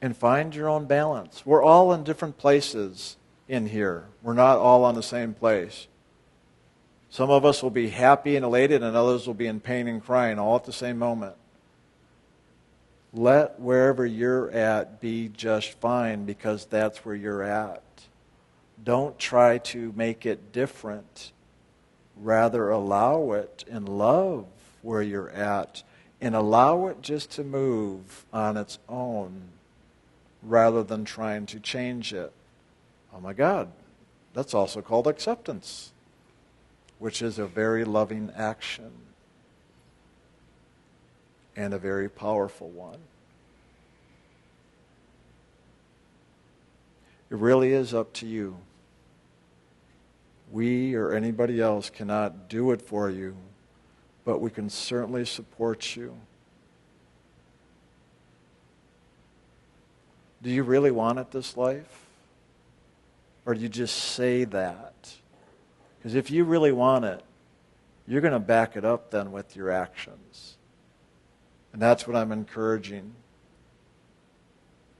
And 0.00 0.16
find 0.16 0.54
your 0.54 0.70
own 0.70 0.86
balance. 0.86 1.44
We're 1.44 1.62
all 1.62 1.92
in 1.92 2.04
different 2.04 2.38
places 2.38 3.18
in 3.46 3.66
here. 3.66 4.06
We're 4.22 4.32
not 4.32 4.56
all 4.56 4.84
on 4.84 4.94
the 4.94 5.02
same 5.02 5.34
place. 5.34 5.88
Some 7.12 7.28
of 7.28 7.44
us 7.44 7.62
will 7.62 7.68
be 7.68 7.90
happy 7.90 8.36
and 8.36 8.44
elated, 8.44 8.82
and 8.82 8.96
others 8.96 9.26
will 9.26 9.34
be 9.34 9.46
in 9.46 9.60
pain 9.60 9.86
and 9.86 10.02
crying 10.02 10.38
all 10.38 10.56
at 10.56 10.64
the 10.64 10.72
same 10.72 10.98
moment. 10.98 11.34
Let 13.12 13.60
wherever 13.60 14.06
you're 14.06 14.50
at 14.50 14.98
be 14.98 15.28
just 15.28 15.78
fine 15.78 16.24
because 16.24 16.64
that's 16.64 17.04
where 17.04 17.14
you're 17.14 17.42
at. 17.42 17.82
Don't 18.82 19.18
try 19.18 19.58
to 19.58 19.92
make 19.94 20.24
it 20.24 20.52
different. 20.52 21.32
Rather, 22.16 22.70
allow 22.70 23.32
it 23.32 23.66
and 23.70 23.86
love 23.86 24.46
where 24.80 25.02
you're 25.02 25.28
at 25.28 25.82
and 26.18 26.34
allow 26.34 26.86
it 26.86 27.02
just 27.02 27.30
to 27.32 27.44
move 27.44 28.24
on 28.32 28.56
its 28.56 28.78
own 28.88 29.42
rather 30.42 30.82
than 30.82 31.04
trying 31.04 31.44
to 31.44 31.60
change 31.60 32.14
it. 32.14 32.32
Oh 33.14 33.20
my 33.20 33.34
God, 33.34 33.70
that's 34.32 34.54
also 34.54 34.80
called 34.80 35.06
acceptance, 35.06 35.92
which 37.02 37.20
is 37.20 37.40
a 37.40 37.46
very 37.48 37.84
loving 37.84 38.30
action 38.36 38.92
and 41.56 41.74
a 41.74 41.78
very 41.78 42.08
powerful 42.08 42.68
one. 42.68 43.00
It 47.28 47.38
really 47.38 47.72
is 47.72 47.92
up 47.92 48.12
to 48.12 48.26
you. 48.28 48.56
We 50.52 50.94
or 50.94 51.12
anybody 51.12 51.60
else 51.60 51.90
cannot 51.90 52.48
do 52.48 52.70
it 52.70 52.80
for 52.80 53.10
you, 53.10 53.34
but 54.24 54.40
we 54.40 54.52
can 54.52 54.70
certainly 54.70 55.24
support 55.24 55.96
you. 55.96 56.14
Do 60.40 60.50
you 60.50 60.62
really 60.62 60.92
want 60.92 61.18
it 61.18 61.32
this 61.32 61.56
life? 61.56 62.06
Or 63.44 63.54
do 63.54 63.60
you 63.60 63.68
just 63.68 63.96
say 63.96 64.44
that? 64.44 65.16
Because 66.02 66.16
if 66.16 66.32
you 66.32 66.42
really 66.42 66.72
want 66.72 67.04
it, 67.04 67.22
you're 68.08 68.20
going 68.20 68.32
to 68.32 68.40
back 68.40 68.76
it 68.76 68.84
up 68.84 69.12
then 69.12 69.30
with 69.30 69.54
your 69.54 69.70
actions. 69.70 70.56
And 71.72 71.80
that's 71.80 72.08
what 72.08 72.16
I'm 72.16 72.32
encouraging. 72.32 73.14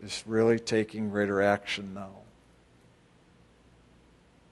Is 0.01 0.23
really 0.27 0.61
taking 0.61 1.11
greater 1.11 1.43
action 1.43 1.93
now. 1.93 2.11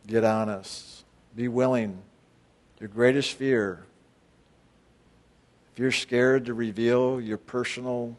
Get 0.08 0.24
honest. 0.24 1.04
Be 1.36 1.46
willing. 1.46 2.02
Your 2.80 2.88
greatest 2.88 3.34
fear. 3.34 3.86
If 5.72 5.78
you're 5.78 5.92
scared 5.92 6.46
to 6.46 6.54
reveal 6.54 7.20
your 7.20 7.38
personal 7.38 8.18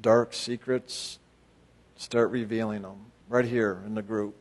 dark 0.00 0.34
secrets, 0.34 1.20
start 1.94 2.32
revealing 2.32 2.82
them 2.82 2.96
right 3.28 3.44
here 3.44 3.80
in 3.86 3.94
the 3.94 4.02
group. 4.02 4.34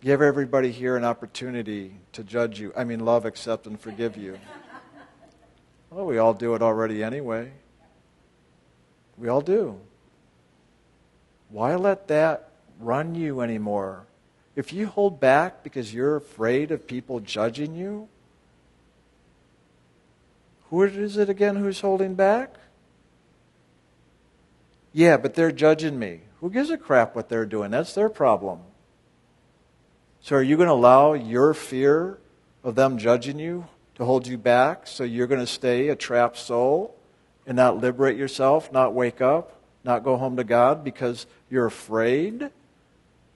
Give 0.00 0.22
everybody 0.22 0.70
here 0.70 0.96
an 0.96 1.04
opportunity 1.04 1.96
to 2.12 2.22
judge 2.22 2.60
you. 2.60 2.72
I 2.76 2.84
mean, 2.84 3.00
love, 3.00 3.24
accept, 3.24 3.66
and 3.66 3.80
forgive 3.80 4.16
you. 4.16 4.38
Well, 5.90 6.06
we 6.06 6.18
all 6.18 6.34
do 6.34 6.54
it 6.54 6.62
already 6.62 7.02
anyway. 7.02 7.50
We 9.16 9.28
all 9.28 9.40
do. 9.40 9.80
Why 11.48 11.74
let 11.74 12.06
that 12.08 12.50
run 12.78 13.16
you 13.16 13.40
anymore? 13.40 14.06
If 14.54 14.72
you 14.72 14.86
hold 14.86 15.18
back 15.18 15.64
because 15.64 15.92
you're 15.92 16.16
afraid 16.16 16.70
of 16.70 16.86
people 16.86 17.18
judging 17.18 17.74
you, 17.74 18.08
who 20.70 20.82
is 20.82 21.16
it 21.16 21.28
again 21.28 21.56
who's 21.56 21.80
holding 21.80 22.14
back? 22.14 22.56
Yeah, 24.92 25.16
but 25.16 25.34
they're 25.34 25.52
judging 25.52 25.98
me. 25.98 26.20
Who 26.40 26.50
gives 26.50 26.70
a 26.70 26.76
crap 26.76 27.16
what 27.16 27.28
they're 27.28 27.46
doing? 27.46 27.70
That's 27.70 27.94
their 27.94 28.08
problem. 28.08 28.60
So 30.20 30.36
are 30.36 30.42
you 30.42 30.56
going 30.56 30.68
to 30.68 30.74
allow 30.74 31.14
your 31.14 31.54
fear 31.54 32.18
of 32.62 32.74
them 32.74 32.98
judging 32.98 33.38
you 33.38 33.66
to 33.94 34.04
hold 34.04 34.26
you 34.26 34.38
back 34.38 34.86
so 34.86 35.04
you're 35.04 35.26
going 35.26 35.40
to 35.40 35.46
stay 35.46 35.88
a 35.88 35.96
trapped 35.96 36.38
soul 36.38 36.96
and 37.46 37.56
not 37.56 37.78
liberate 37.78 38.16
yourself, 38.16 38.70
not 38.72 38.94
wake 38.94 39.20
up, 39.20 39.60
not 39.84 40.04
go 40.04 40.16
home 40.16 40.36
to 40.36 40.44
God 40.44 40.84
because 40.84 41.26
you're 41.48 41.66
afraid 41.66 42.50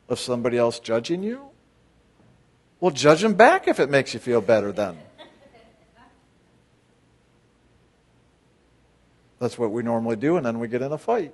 of 0.09 0.19
somebody 0.19 0.59
else 0.59 0.79
judging 0.79 1.23
you? 1.23 1.41
Well, 2.81 2.91
judge 2.91 3.23
them 3.23 3.35
back 3.35 3.69
if 3.69 3.79
it 3.81 3.89
makes 3.89 4.13
you 4.13 4.21
feel 4.21 4.41
better 4.41 4.73
then. 4.73 4.99
That's 9.39 9.59
what 9.59 9.73
we 9.73 9.83
normally 9.83 10.17
do, 10.17 10.37
and 10.37 10.45
then 10.47 10.59
we 10.59 10.69
get 10.69 10.83
in 10.83 10.93
a 10.93 10.99
fight. 10.99 11.33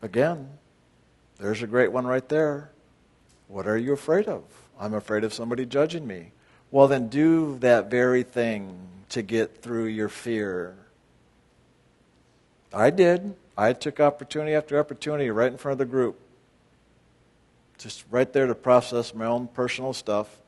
Again, 0.00 0.48
there's 1.38 1.62
a 1.62 1.66
great 1.66 1.92
one 1.92 2.06
right 2.06 2.28
there. 2.28 2.70
What 3.48 3.66
are 3.66 3.76
you 3.76 3.92
afraid 3.92 4.26
of? 4.26 4.44
I'm 4.78 4.94
afraid 4.94 5.24
of 5.24 5.34
somebody 5.34 5.66
judging 5.66 6.06
me. 6.06 6.32
Well, 6.70 6.88
then 6.88 7.08
do 7.08 7.58
that 7.58 7.90
very 7.90 8.22
thing 8.22 8.88
to 9.10 9.22
get 9.22 9.62
through 9.62 9.86
your 9.86 10.08
fear. 10.08 10.76
I 12.72 12.90
did. 12.90 13.36
I 13.56 13.72
took 13.72 14.00
opportunity 14.00 14.54
after 14.54 14.78
opportunity 14.80 15.30
right 15.30 15.52
in 15.52 15.58
front 15.58 15.74
of 15.74 15.78
the 15.78 15.84
group. 15.84 16.18
Just 17.78 18.04
right 18.10 18.32
there 18.32 18.46
to 18.46 18.54
process 18.54 19.14
my 19.14 19.26
own 19.26 19.46
personal 19.46 19.92
stuff. 19.92 20.38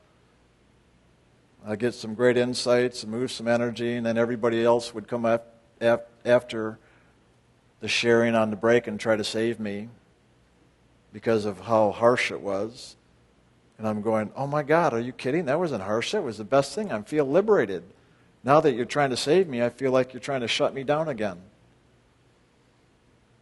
I 1.65 1.75
get 1.75 1.93
some 1.93 2.15
great 2.15 2.37
insights 2.37 3.03
and 3.03 3.11
move 3.11 3.31
some 3.31 3.47
energy, 3.47 3.95
and 3.95 4.05
then 4.05 4.17
everybody 4.17 4.63
else 4.63 4.93
would 4.93 5.07
come 5.07 5.25
after 6.25 6.79
the 7.79 7.87
sharing 7.87 8.35
on 8.35 8.49
the 8.49 8.55
break 8.55 8.87
and 8.87 8.99
try 8.99 9.15
to 9.15 9.23
save 9.23 9.59
me 9.59 9.89
because 11.17 11.45
of 11.45 11.61
how 11.61 11.89
harsh 11.89 12.29
it 12.29 12.41
was. 12.41 12.95
And 13.79 13.87
I'm 13.87 14.03
going, 14.03 14.29
oh 14.35 14.45
my 14.45 14.61
God, 14.61 14.93
are 14.93 14.99
you 14.99 15.11
kidding? 15.11 15.45
That 15.45 15.57
wasn't 15.57 15.81
harsh. 15.81 16.11
That 16.11 16.21
was 16.21 16.37
the 16.37 16.43
best 16.43 16.75
thing. 16.75 16.91
I 16.91 17.01
feel 17.01 17.25
liberated. 17.25 17.81
Now 18.43 18.59
that 18.59 18.75
you're 18.75 18.85
trying 18.85 19.09
to 19.09 19.17
save 19.17 19.47
me, 19.47 19.63
I 19.63 19.69
feel 19.69 19.91
like 19.91 20.13
you're 20.13 20.19
trying 20.21 20.41
to 20.41 20.47
shut 20.47 20.75
me 20.75 20.83
down 20.83 21.07
again. 21.07 21.39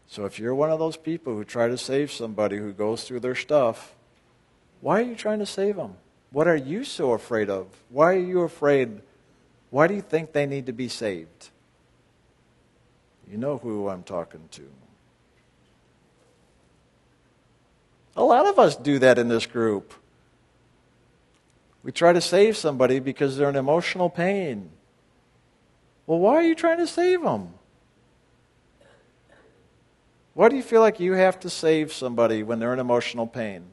So 0.08 0.24
if 0.24 0.40
you're 0.40 0.56
one 0.56 0.72
of 0.72 0.80
those 0.80 0.96
people 0.96 1.36
who 1.36 1.44
try 1.44 1.68
to 1.68 1.78
save 1.78 2.14
somebody 2.14 2.56
who 2.56 2.72
goes 2.72 3.04
through 3.04 3.20
their 3.20 3.36
stuff, 3.36 3.94
why 4.80 5.02
are 5.02 5.06
you 5.06 5.16
trying 5.16 5.40
to 5.40 5.46
save 5.46 5.76
them? 5.76 5.96
What 6.32 6.48
are 6.48 6.56
you 6.56 6.86
so 6.86 7.12
afraid 7.12 7.50
of? 7.50 7.68
Why 7.90 8.14
are 8.14 8.26
you 8.26 8.44
afraid? 8.44 9.02
Why 9.70 9.88
do 9.88 9.96
you 9.96 10.02
think 10.02 10.32
they 10.32 10.46
need 10.46 10.68
to 10.68 10.74
be 10.74 10.88
saved? 10.88 11.50
You 13.30 13.38
know 13.38 13.58
who 13.58 13.90
I'm 13.90 14.04
talking 14.04 14.48
to. 14.52 14.64
A 18.16 18.24
lot 18.24 18.46
of 18.46 18.58
us 18.58 18.76
do 18.76 19.00
that 19.00 19.18
in 19.18 19.28
this 19.28 19.46
group. 19.46 19.94
We 21.84 21.92
try 21.92 22.14
to 22.14 22.22
save 22.22 22.58
somebody 22.58 23.00
because 23.00 23.38
they're 23.38 23.50
in 23.50 23.56
emotional 23.56 24.10
pain. 24.10 24.70
Well, 26.08 26.20
why 26.20 26.36
are 26.36 26.44
you 26.44 26.56
trying 26.56 26.78
to 26.78 26.88
save 26.88 27.22
them? 27.22 27.54
Why 30.34 30.50
do 30.50 30.56
you 30.56 30.64
feel 30.64 30.82
like 30.82 31.00
you 31.00 31.14
have 31.14 31.40
to 31.42 31.50
save 31.50 31.94
somebody 31.94 32.44
when 32.44 32.60
they're 32.60 32.74
in 32.74 32.80
emotional 32.80 33.28
pain? 33.28 33.66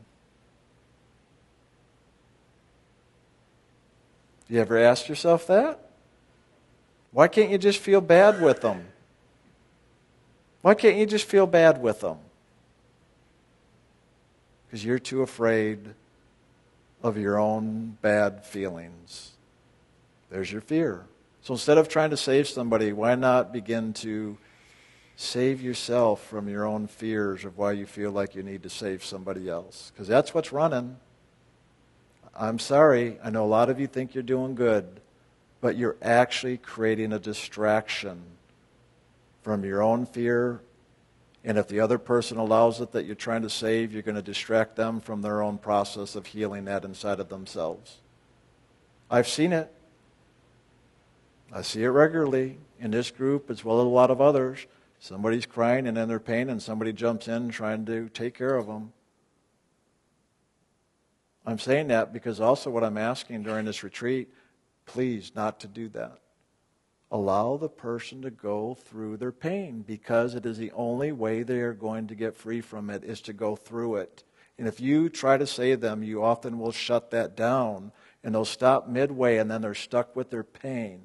You 4.48 4.60
ever 4.60 4.78
asked 4.78 5.08
yourself 5.08 5.46
that? 5.46 5.80
Why 7.10 7.28
can't 7.28 7.50
you 7.50 7.58
just 7.58 7.78
feel 7.78 8.00
bad 8.00 8.40
with 8.40 8.60
them? 8.60 8.84
Why 10.60 10.74
can't 10.74 10.96
you 10.96 11.06
just 11.06 11.24
feel 11.24 11.46
bad 11.46 11.80
with 11.80 12.00
them? 12.00 12.18
Because 14.72 14.84
you're 14.84 14.98
too 14.98 15.20
afraid 15.20 15.78
of 17.04 17.18
your 17.18 17.38
own 17.38 17.98
bad 18.00 18.44
feelings. 18.44 19.32
There's 20.30 20.50
your 20.50 20.62
fear. 20.62 21.04
So 21.42 21.52
instead 21.52 21.76
of 21.76 21.88
trying 21.88 22.10
to 22.10 22.16
save 22.16 22.48
somebody, 22.48 22.92
why 22.92 23.14
not 23.14 23.52
begin 23.52 23.92
to 23.94 24.38
Save 25.16 25.62
yourself 25.62 26.24
from 26.26 26.48
your 26.48 26.66
own 26.66 26.86
fears 26.86 27.44
of 27.44 27.58
why 27.58 27.72
you 27.72 27.86
feel 27.86 28.10
like 28.10 28.34
you 28.34 28.42
need 28.42 28.62
to 28.62 28.70
save 28.70 29.04
somebody 29.04 29.48
else. 29.48 29.92
Because 29.92 30.08
that's 30.08 30.34
what's 30.34 30.52
running. 30.52 30.96
I'm 32.34 32.58
sorry. 32.58 33.18
I 33.22 33.30
know 33.30 33.44
a 33.44 33.46
lot 33.46 33.70
of 33.70 33.78
you 33.78 33.86
think 33.86 34.14
you're 34.14 34.22
doing 34.22 34.54
good, 34.54 35.00
but 35.60 35.76
you're 35.76 35.96
actually 36.02 36.56
creating 36.56 37.12
a 37.12 37.18
distraction 37.18 38.22
from 39.42 39.64
your 39.64 39.82
own 39.82 40.06
fear. 40.06 40.60
And 41.44 41.58
if 41.58 41.66
the 41.66 41.80
other 41.80 41.98
person 41.98 42.38
allows 42.38 42.80
it 42.80 42.92
that 42.92 43.04
you're 43.04 43.16
trying 43.16 43.42
to 43.42 43.50
save, 43.50 43.92
you're 43.92 44.02
going 44.02 44.14
to 44.14 44.22
distract 44.22 44.76
them 44.76 45.00
from 45.00 45.22
their 45.22 45.42
own 45.42 45.58
process 45.58 46.14
of 46.14 46.26
healing 46.26 46.66
that 46.66 46.84
inside 46.84 47.18
of 47.18 47.28
themselves. 47.28 47.98
I've 49.10 49.28
seen 49.28 49.52
it. 49.52 49.72
I 51.52 51.62
see 51.62 51.82
it 51.82 51.88
regularly 51.88 52.58
in 52.78 52.92
this 52.92 53.10
group 53.10 53.50
as 53.50 53.64
well 53.64 53.80
as 53.80 53.86
a 53.86 53.88
lot 53.88 54.10
of 54.10 54.20
others. 54.20 54.66
Somebody's 55.00 55.46
crying 55.46 55.88
and 55.88 55.98
in 55.98 56.08
their 56.08 56.20
pain, 56.20 56.48
and 56.48 56.62
somebody 56.62 56.92
jumps 56.92 57.26
in 57.26 57.48
trying 57.48 57.84
to 57.86 58.08
take 58.08 58.34
care 58.34 58.54
of 58.54 58.68
them. 58.68 58.92
I'm 61.44 61.58
saying 61.58 61.88
that 61.88 62.12
because 62.12 62.40
also 62.40 62.70
what 62.70 62.84
I'm 62.84 62.96
asking 62.96 63.42
during 63.42 63.64
this 63.64 63.82
retreat, 63.82 64.32
please 64.86 65.32
not 65.34 65.58
to 65.60 65.66
do 65.66 65.88
that. 65.88 66.18
Allow 67.14 67.58
the 67.58 67.68
person 67.68 68.22
to 68.22 68.30
go 68.30 68.74
through 68.74 69.18
their 69.18 69.32
pain 69.32 69.84
because 69.86 70.34
it 70.34 70.46
is 70.46 70.56
the 70.56 70.72
only 70.72 71.12
way 71.12 71.42
they 71.42 71.60
are 71.60 71.74
going 71.74 72.06
to 72.06 72.14
get 72.14 72.34
free 72.34 72.62
from 72.62 72.88
it 72.88 73.04
is 73.04 73.20
to 73.22 73.34
go 73.34 73.54
through 73.54 73.96
it. 73.96 74.24
And 74.58 74.66
if 74.66 74.80
you 74.80 75.10
try 75.10 75.36
to 75.36 75.46
save 75.46 75.82
them, 75.82 76.02
you 76.02 76.24
often 76.24 76.58
will 76.58 76.72
shut 76.72 77.10
that 77.10 77.36
down 77.36 77.92
and 78.24 78.34
they'll 78.34 78.46
stop 78.46 78.88
midway 78.88 79.36
and 79.36 79.50
then 79.50 79.60
they're 79.60 79.74
stuck 79.74 80.16
with 80.16 80.30
their 80.30 80.42
pain. 80.42 81.02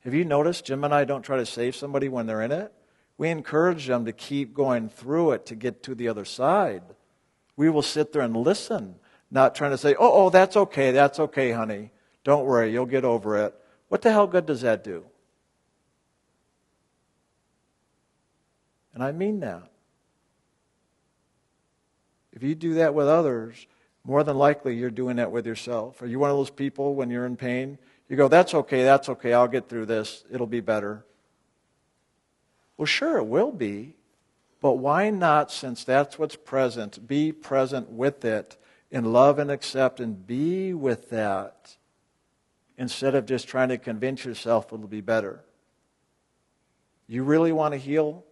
Have 0.00 0.14
you 0.14 0.24
noticed 0.24 0.64
Jim 0.64 0.82
and 0.82 0.94
I 0.94 1.04
don't 1.04 1.22
try 1.22 1.36
to 1.36 1.44
save 1.44 1.76
somebody 1.76 2.08
when 2.08 2.24
they're 2.24 2.40
in 2.40 2.52
it? 2.52 2.72
We 3.18 3.28
encourage 3.28 3.86
them 3.86 4.06
to 4.06 4.12
keep 4.12 4.54
going 4.54 4.88
through 4.88 5.32
it 5.32 5.44
to 5.46 5.54
get 5.54 5.82
to 5.82 5.94
the 5.94 6.08
other 6.08 6.24
side. 6.24 6.84
We 7.54 7.68
will 7.68 7.82
sit 7.82 8.14
there 8.14 8.22
and 8.22 8.34
listen, 8.34 8.94
not 9.30 9.54
trying 9.54 9.72
to 9.72 9.78
say, 9.78 9.94
oh, 9.94 10.24
oh, 10.24 10.30
that's 10.30 10.56
okay, 10.56 10.90
that's 10.90 11.20
okay, 11.20 11.52
honey. 11.52 11.90
Don't 12.24 12.46
worry, 12.46 12.72
you'll 12.72 12.86
get 12.86 13.04
over 13.04 13.36
it. 13.44 13.54
What 13.94 14.02
the 14.02 14.10
hell 14.10 14.26
good 14.26 14.44
does 14.44 14.62
that 14.62 14.82
do? 14.82 15.04
And 18.92 19.04
I 19.04 19.12
mean 19.12 19.38
that. 19.38 19.70
If 22.32 22.42
you 22.42 22.56
do 22.56 22.74
that 22.74 22.92
with 22.92 23.06
others, 23.06 23.68
more 24.02 24.24
than 24.24 24.36
likely 24.36 24.74
you're 24.74 24.90
doing 24.90 25.14
that 25.18 25.30
with 25.30 25.46
yourself. 25.46 26.02
Are 26.02 26.08
you 26.08 26.18
one 26.18 26.28
of 26.28 26.36
those 26.36 26.50
people 26.50 26.96
when 26.96 27.08
you're 27.08 27.24
in 27.24 27.36
pain? 27.36 27.78
You 28.08 28.16
go, 28.16 28.26
that's 28.26 28.52
okay, 28.52 28.82
that's 28.82 29.08
okay, 29.10 29.32
I'll 29.32 29.46
get 29.46 29.68
through 29.68 29.86
this, 29.86 30.24
it'll 30.28 30.48
be 30.48 30.58
better. 30.58 31.06
Well, 32.76 32.86
sure, 32.86 33.18
it 33.18 33.26
will 33.26 33.52
be. 33.52 33.94
But 34.60 34.72
why 34.72 35.10
not, 35.10 35.52
since 35.52 35.84
that's 35.84 36.18
what's 36.18 36.34
present, 36.34 37.06
be 37.06 37.30
present 37.30 37.90
with 37.90 38.24
it 38.24 38.56
in 38.90 39.12
love 39.12 39.38
and 39.38 39.52
accept 39.52 40.00
and 40.00 40.26
be 40.26 40.74
with 40.74 41.10
that 41.10 41.76
instead 42.76 43.14
of 43.14 43.26
just 43.26 43.48
trying 43.48 43.68
to 43.68 43.78
convince 43.78 44.24
yourself 44.24 44.72
it'll 44.72 44.86
be 44.86 45.00
better? 45.00 45.44
You 47.06 47.24
really 47.24 47.52
want 47.52 47.72
to 47.72 47.78
heal? 47.78 48.24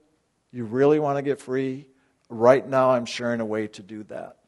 You 0.50 0.64
really 0.64 0.98
want 0.98 1.18
to 1.18 1.22
get 1.22 1.40
free? 1.40 1.86
Right 2.28 2.66
now, 2.66 2.90
I'm 2.90 3.04
sharing 3.04 3.40
a 3.40 3.46
way 3.46 3.68
to 3.68 3.82
do 3.82 4.04
that. 4.04 4.38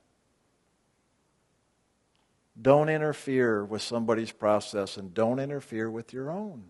Don't 2.61 2.88
interfere 2.88 3.64
with 3.64 3.82
somebody's 3.82 4.32
process 4.32 4.97
and 4.97 5.12
don't 5.12 5.40
interfere 5.40 5.90
with 5.90 6.12
your 6.12 6.30
own. 6.30 6.64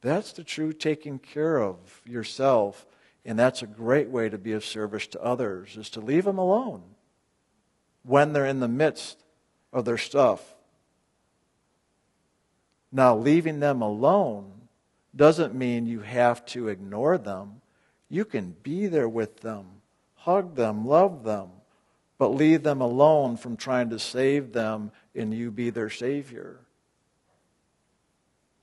That's 0.00 0.32
the 0.32 0.44
true 0.44 0.72
taking 0.72 1.18
care 1.18 1.58
of 1.58 1.76
yourself, 2.04 2.86
and 3.24 3.38
that's 3.38 3.62
a 3.62 3.66
great 3.66 4.10
way 4.10 4.28
to 4.28 4.38
be 4.38 4.52
of 4.52 4.64
service 4.64 5.06
to 5.08 5.22
others, 5.22 5.76
is 5.76 5.90
to 5.90 6.00
leave 6.00 6.24
them 6.24 6.38
alone 6.38 6.82
when 8.02 8.32
they're 8.32 8.46
in 8.46 8.60
the 8.60 8.68
midst 8.68 9.24
of 9.72 9.84
their 9.84 9.98
stuff. 9.98 10.54
Now, 12.90 13.16
leaving 13.16 13.60
them 13.60 13.82
alone 13.82 14.52
doesn't 15.14 15.54
mean 15.54 15.86
you 15.86 16.00
have 16.00 16.44
to 16.46 16.68
ignore 16.68 17.18
them. 17.18 17.60
You 18.08 18.24
can 18.24 18.56
be 18.62 18.86
there 18.86 19.08
with 19.08 19.40
them, 19.40 19.66
hug 20.14 20.54
them, 20.54 20.86
love 20.86 21.24
them, 21.24 21.50
but 22.16 22.28
leave 22.28 22.62
them 22.62 22.80
alone 22.80 23.36
from 23.36 23.56
trying 23.56 23.90
to 23.90 23.98
save 23.98 24.52
them 24.52 24.90
and 25.14 25.32
you 25.32 25.50
be 25.50 25.70
their 25.70 25.90
Savior. 25.90 26.60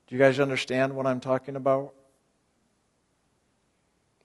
Do 0.06 0.14
you 0.14 0.20
guys 0.20 0.40
understand 0.40 0.94
what 0.94 1.06
I'm 1.06 1.20
talking 1.20 1.56
about? 1.56 1.94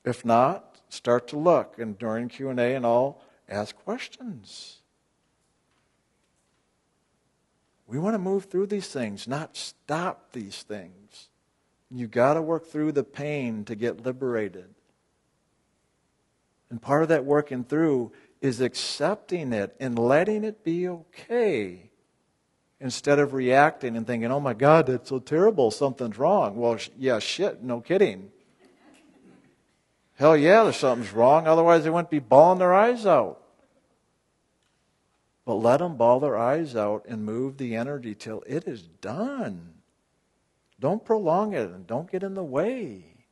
If 0.04 0.26
not, 0.26 0.80
start 0.90 1.28
to 1.30 1.38
look 1.38 1.80
and 1.80 1.98
during 1.98 2.28
Q&A 2.28 2.76
and 2.76 2.86
all, 2.86 3.24
ask 3.48 3.76
questions. 3.76 4.81
We 7.92 8.00
want 8.00 8.14
to 8.14 8.20
move 8.20 8.46
through 8.46 8.68
these 8.68 8.88
things, 8.88 9.28
not 9.28 9.58
stop 9.58 10.32
these 10.32 10.64
things. 10.64 11.28
You 11.94 12.08
got 12.08 12.36
to 12.36 12.42
work 12.42 12.68
through 12.68 12.94
the 12.94 13.04
pain 13.04 13.66
to 13.66 13.76
get 13.76 14.06
liberated. 14.06 14.70
And 16.70 16.82
part 16.82 17.04
of 17.04 17.10
that 17.10 17.26
working 17.26 17.66
through 17.66 18.14
is 18.40 18.62
accepting 18.62 19.52
it 19.52 19.76
and 19.78 20.00
letting 20.00 20.46
it 20.46 20.64
be 20.64 20.88
okay 20.88 21.92
instead 22.80 23.20
of 23.20 23.34
reacting 23.34 23.98
and 23.98 24.08
thinking, 24.08 24.32
oh 24.32 24.40
my 24.40 24.54
God, 24.54 24.86
that's 24.86 25.10
so 25.10 25.20
terrible, 25.20 25.70
something's 25.70 26.18
wrong. 26.18 26.56
Well, 26.56 26.78
yeah, 26.98 27.20
shit, 27.20 27.62
no 27.62 27.82
kidding. 27.82 28.32
Hell 30.16 30.38
yeah, 30.38 30.64
there's 30.64 30.78
something's 30.78 31.12
wrong, 31.12 31.46
otherwise 31.46 31.84
they 31.84 31.90
wouldn't 31.90 32.10
be 32.10 32.20
bawling 32.20 32.60
their 32.60 32.74
eyes 32.74 33.06
out. 33.06 33.41
But 35.52 35.58
let 35.58 35.78
them 35.80 35.98
bawl 35.98 36.22
their 36.22 36.38
eyes 36.38 36.78
out 36.78 37.04
and 37.10 37.26
move 37.26 37.58
the 37.58 37.76
energy 37.76 38.16
till 38.16 38.42
it 38.48 38.70
is 38.70 38.84
done. 38.84 39.74
Don't 40.80 41.04
prolong 41.04 41.52
it 41.52 41.70
and 41.70 41.86
don't 41.86 42.10
get 42.10 42.24
in 42.24 42.36
the 42.36 42.42
way. 42.44 43.26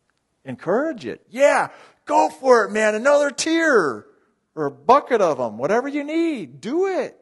Encourage 0.44 1.06
it. 1.06 1.26
Yeah, 1.30 1.70
go 2.04 2.28
for 2.28 2.66
it, 2.66 2.72
man. 2.72 2.94
Another 2.94 3.32
tear 3.32 4.06
or 4.54 4.66
a 4.66 4.70
bucket 4.70 5.22
of 5.22 5.38
them, 5.38 5.58
whatever 5.58 5.88
you 5.88 6.04
need, 6.04 6.60
do 6.60 6.88
it. 6.88 7.18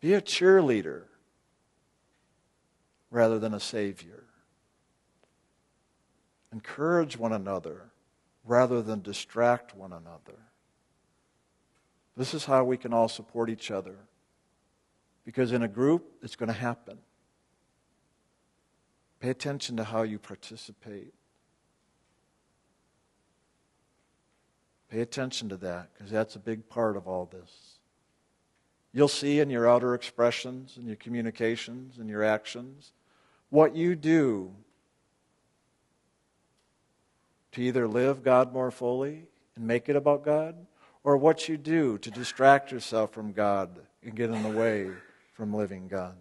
Be 0.00 0.14
a 0.14 0.22
cheerleader 0.22 1.06
rather 3.10 3.40
than 3.40 3.54
a 3.54 3.58
savior. 3.58 4.22
Encourage 6.52 7.16
one 7.16 7.32
another 7.32 7.90
rather 8.44 8.82
than 8.82 9.02
distract 9.02 9.74
one 9.74 9.92
another. 9.92 10.38
This 12.16 12.34
is 12.34 12.44
how 12.44 12.64
we 12.64 12.76
can 12.76 12.92
all 12.92 13.08
support 13.08 13.48
each 13.50 13.70
other. 13.70 13.96
Because 15.24 15.52
in 15.52 15.62
a 15.62 15.68
group, 15.68 16.04
it's 16.22 16.36
going 16.36 16.48
to 16.48 16.52
happen. 16.52 16.98
Pay 19.20 19.30
attention 19.30 19.76
to 19.76 19.84
how 19.84 20.02
you 20.02 20.18
participate. 20.18 21.14
Pay 24.90 25.00
attention 25.00 25.48
to 25.48 25.56
that 25.58 25.90
because 25.94 26.10
that's 26.10 26.36
a 26.36 26.40
big 26.40 26.68
part 26.68 26.96
of 26.96 27.06
all 27.06 27.24
this. 27.24 27.78
You'll 28.92 29.08
see 29.08 29.40
in 29.40 29.48
your 29.48 29.66
outer 29.66 29.94
expressions, 29.94 30.76
in 30.76 30.86
your 30.86 30.96
communications, 30.96 31.98
in 31.98 32.08
your 32.08 32.22
actions, 32.22 32.92
what 33.48 33.74
you 33.74 33.94
do 33.94 34.52
to 37.52 37.62
either 37.62 37.86
live 37.86 38.22
God 38.22 38.52
more 38.52 38.70
fully 38.70 39.24
and 39.56 39.66
make 39.66 39.88
it 39.88 39.96
about 39.96 40.24
God, 40.24 40.56
or 41.04 41.16
what 41.16 41.48
you 41.48 41.56
do 41.56 41.98
to 41.98 42.10
distract 42.10 42.70
yourself 42.70 43.12
from 43.12 43.32
God 43.32 43.80
and 44.02 44.14
get 44.14 44.30
in 44.30 44.42
the 44.42 44.50
way 44.50 44.90
from 45.34 45.54
living 45.54 45.88
God. 45.88 46.16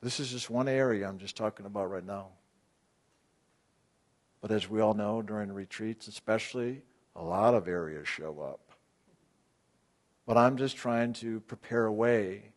This 0.00 0.20
is 0.20 0.30
just 0.30 0.50
one 0.50 0.68
area 0.68 1.08
I'm 1.08 1.18
just 1.18 1.36
talking 1.36 1.66
about 1.66 1.90
right 1.90 2.04
now. 2.04 2.28
But 4.40 4.50
as 4.50 4.68
we 4.68 4.80
all 4.80 4.94
know, 4.94 5.22
during 5.22 5.50
retreats 5.52 6.08
especially, 6.08 6.82
a 7.16 7.22
lot 7.22 7.54
of 7.54 7.68
areas 7.68 8.06
show 8.06 8.40
up. 8.40 8.60
But 10.26 10.36
I'm 10.36 10.56
just 10.56 10.76
trying 10.76 11.12
to 11.14 11.40
prepare 11.40 11.86
a 11.86 11.92
way 11.92 12.52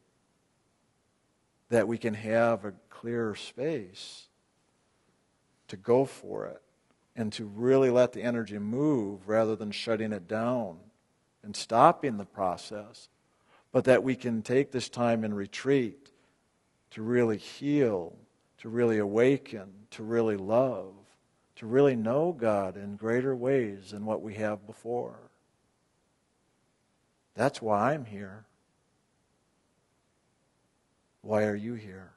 that 1.69 1.87
we 1.87 1.97
can 1.97 2.13
have 2.13 2.65
a 2.65 2.73
clearer 2.89 3.35
space 3.35 4.27
to 5.67 5.75
go 5.75 6.05
for 6.05 6.45
it 6.45 6.61
and 7.17 7.33
to 7.33 7.43
really 7.43 7.89
let 7.89 8.13
the 8.13 8.21
energy 8.21 8.59
move 8.59 9.27
rather 9.27 9.57
than 9.57 9.71
shutting 9.71 10.13
it 10.13 10.27
down 10.27 10.77
and 11.43 11.55
stopping 11.55 12.15
the 12.17 12.25
process. 12.25 13.09
But 13.73 13.83
that 13.83 14.03
we 14.03 14.15
can 14.15 14.41
take 14.41 14.71
this 14.71 14.87
time 14.87 15.25
in 15.25 15.33
retreat 15.33 16.11
to 16.91 17.01
really 17.01 17.37
heal, 17.37 18.15
to 18.59 18.69
really 18.69 18.97
awaken, 18.97 19.67
to 19.91 20.03
really 20.03 20.37
love 20.37 20.93
to 21.57 21.65
really 21.65 21.95
know 21.95 22.35
God 22.37 22.77
in 22.77 22.95
greater 22.97 23.35
ways 23.35 23.89
than 23.89 24.05
what 24.05 24.21
we 24.21 24.35
have 24.35 24.67
before. 24.67 25.17
That's 27.33 27.61
why 27.61 27.93
I'm 27.93 28.05
here. 28.05 28.45
Why 31.21 31.45
are 31.45 31.55
you 31.55 31.73
here? 31.73 32.11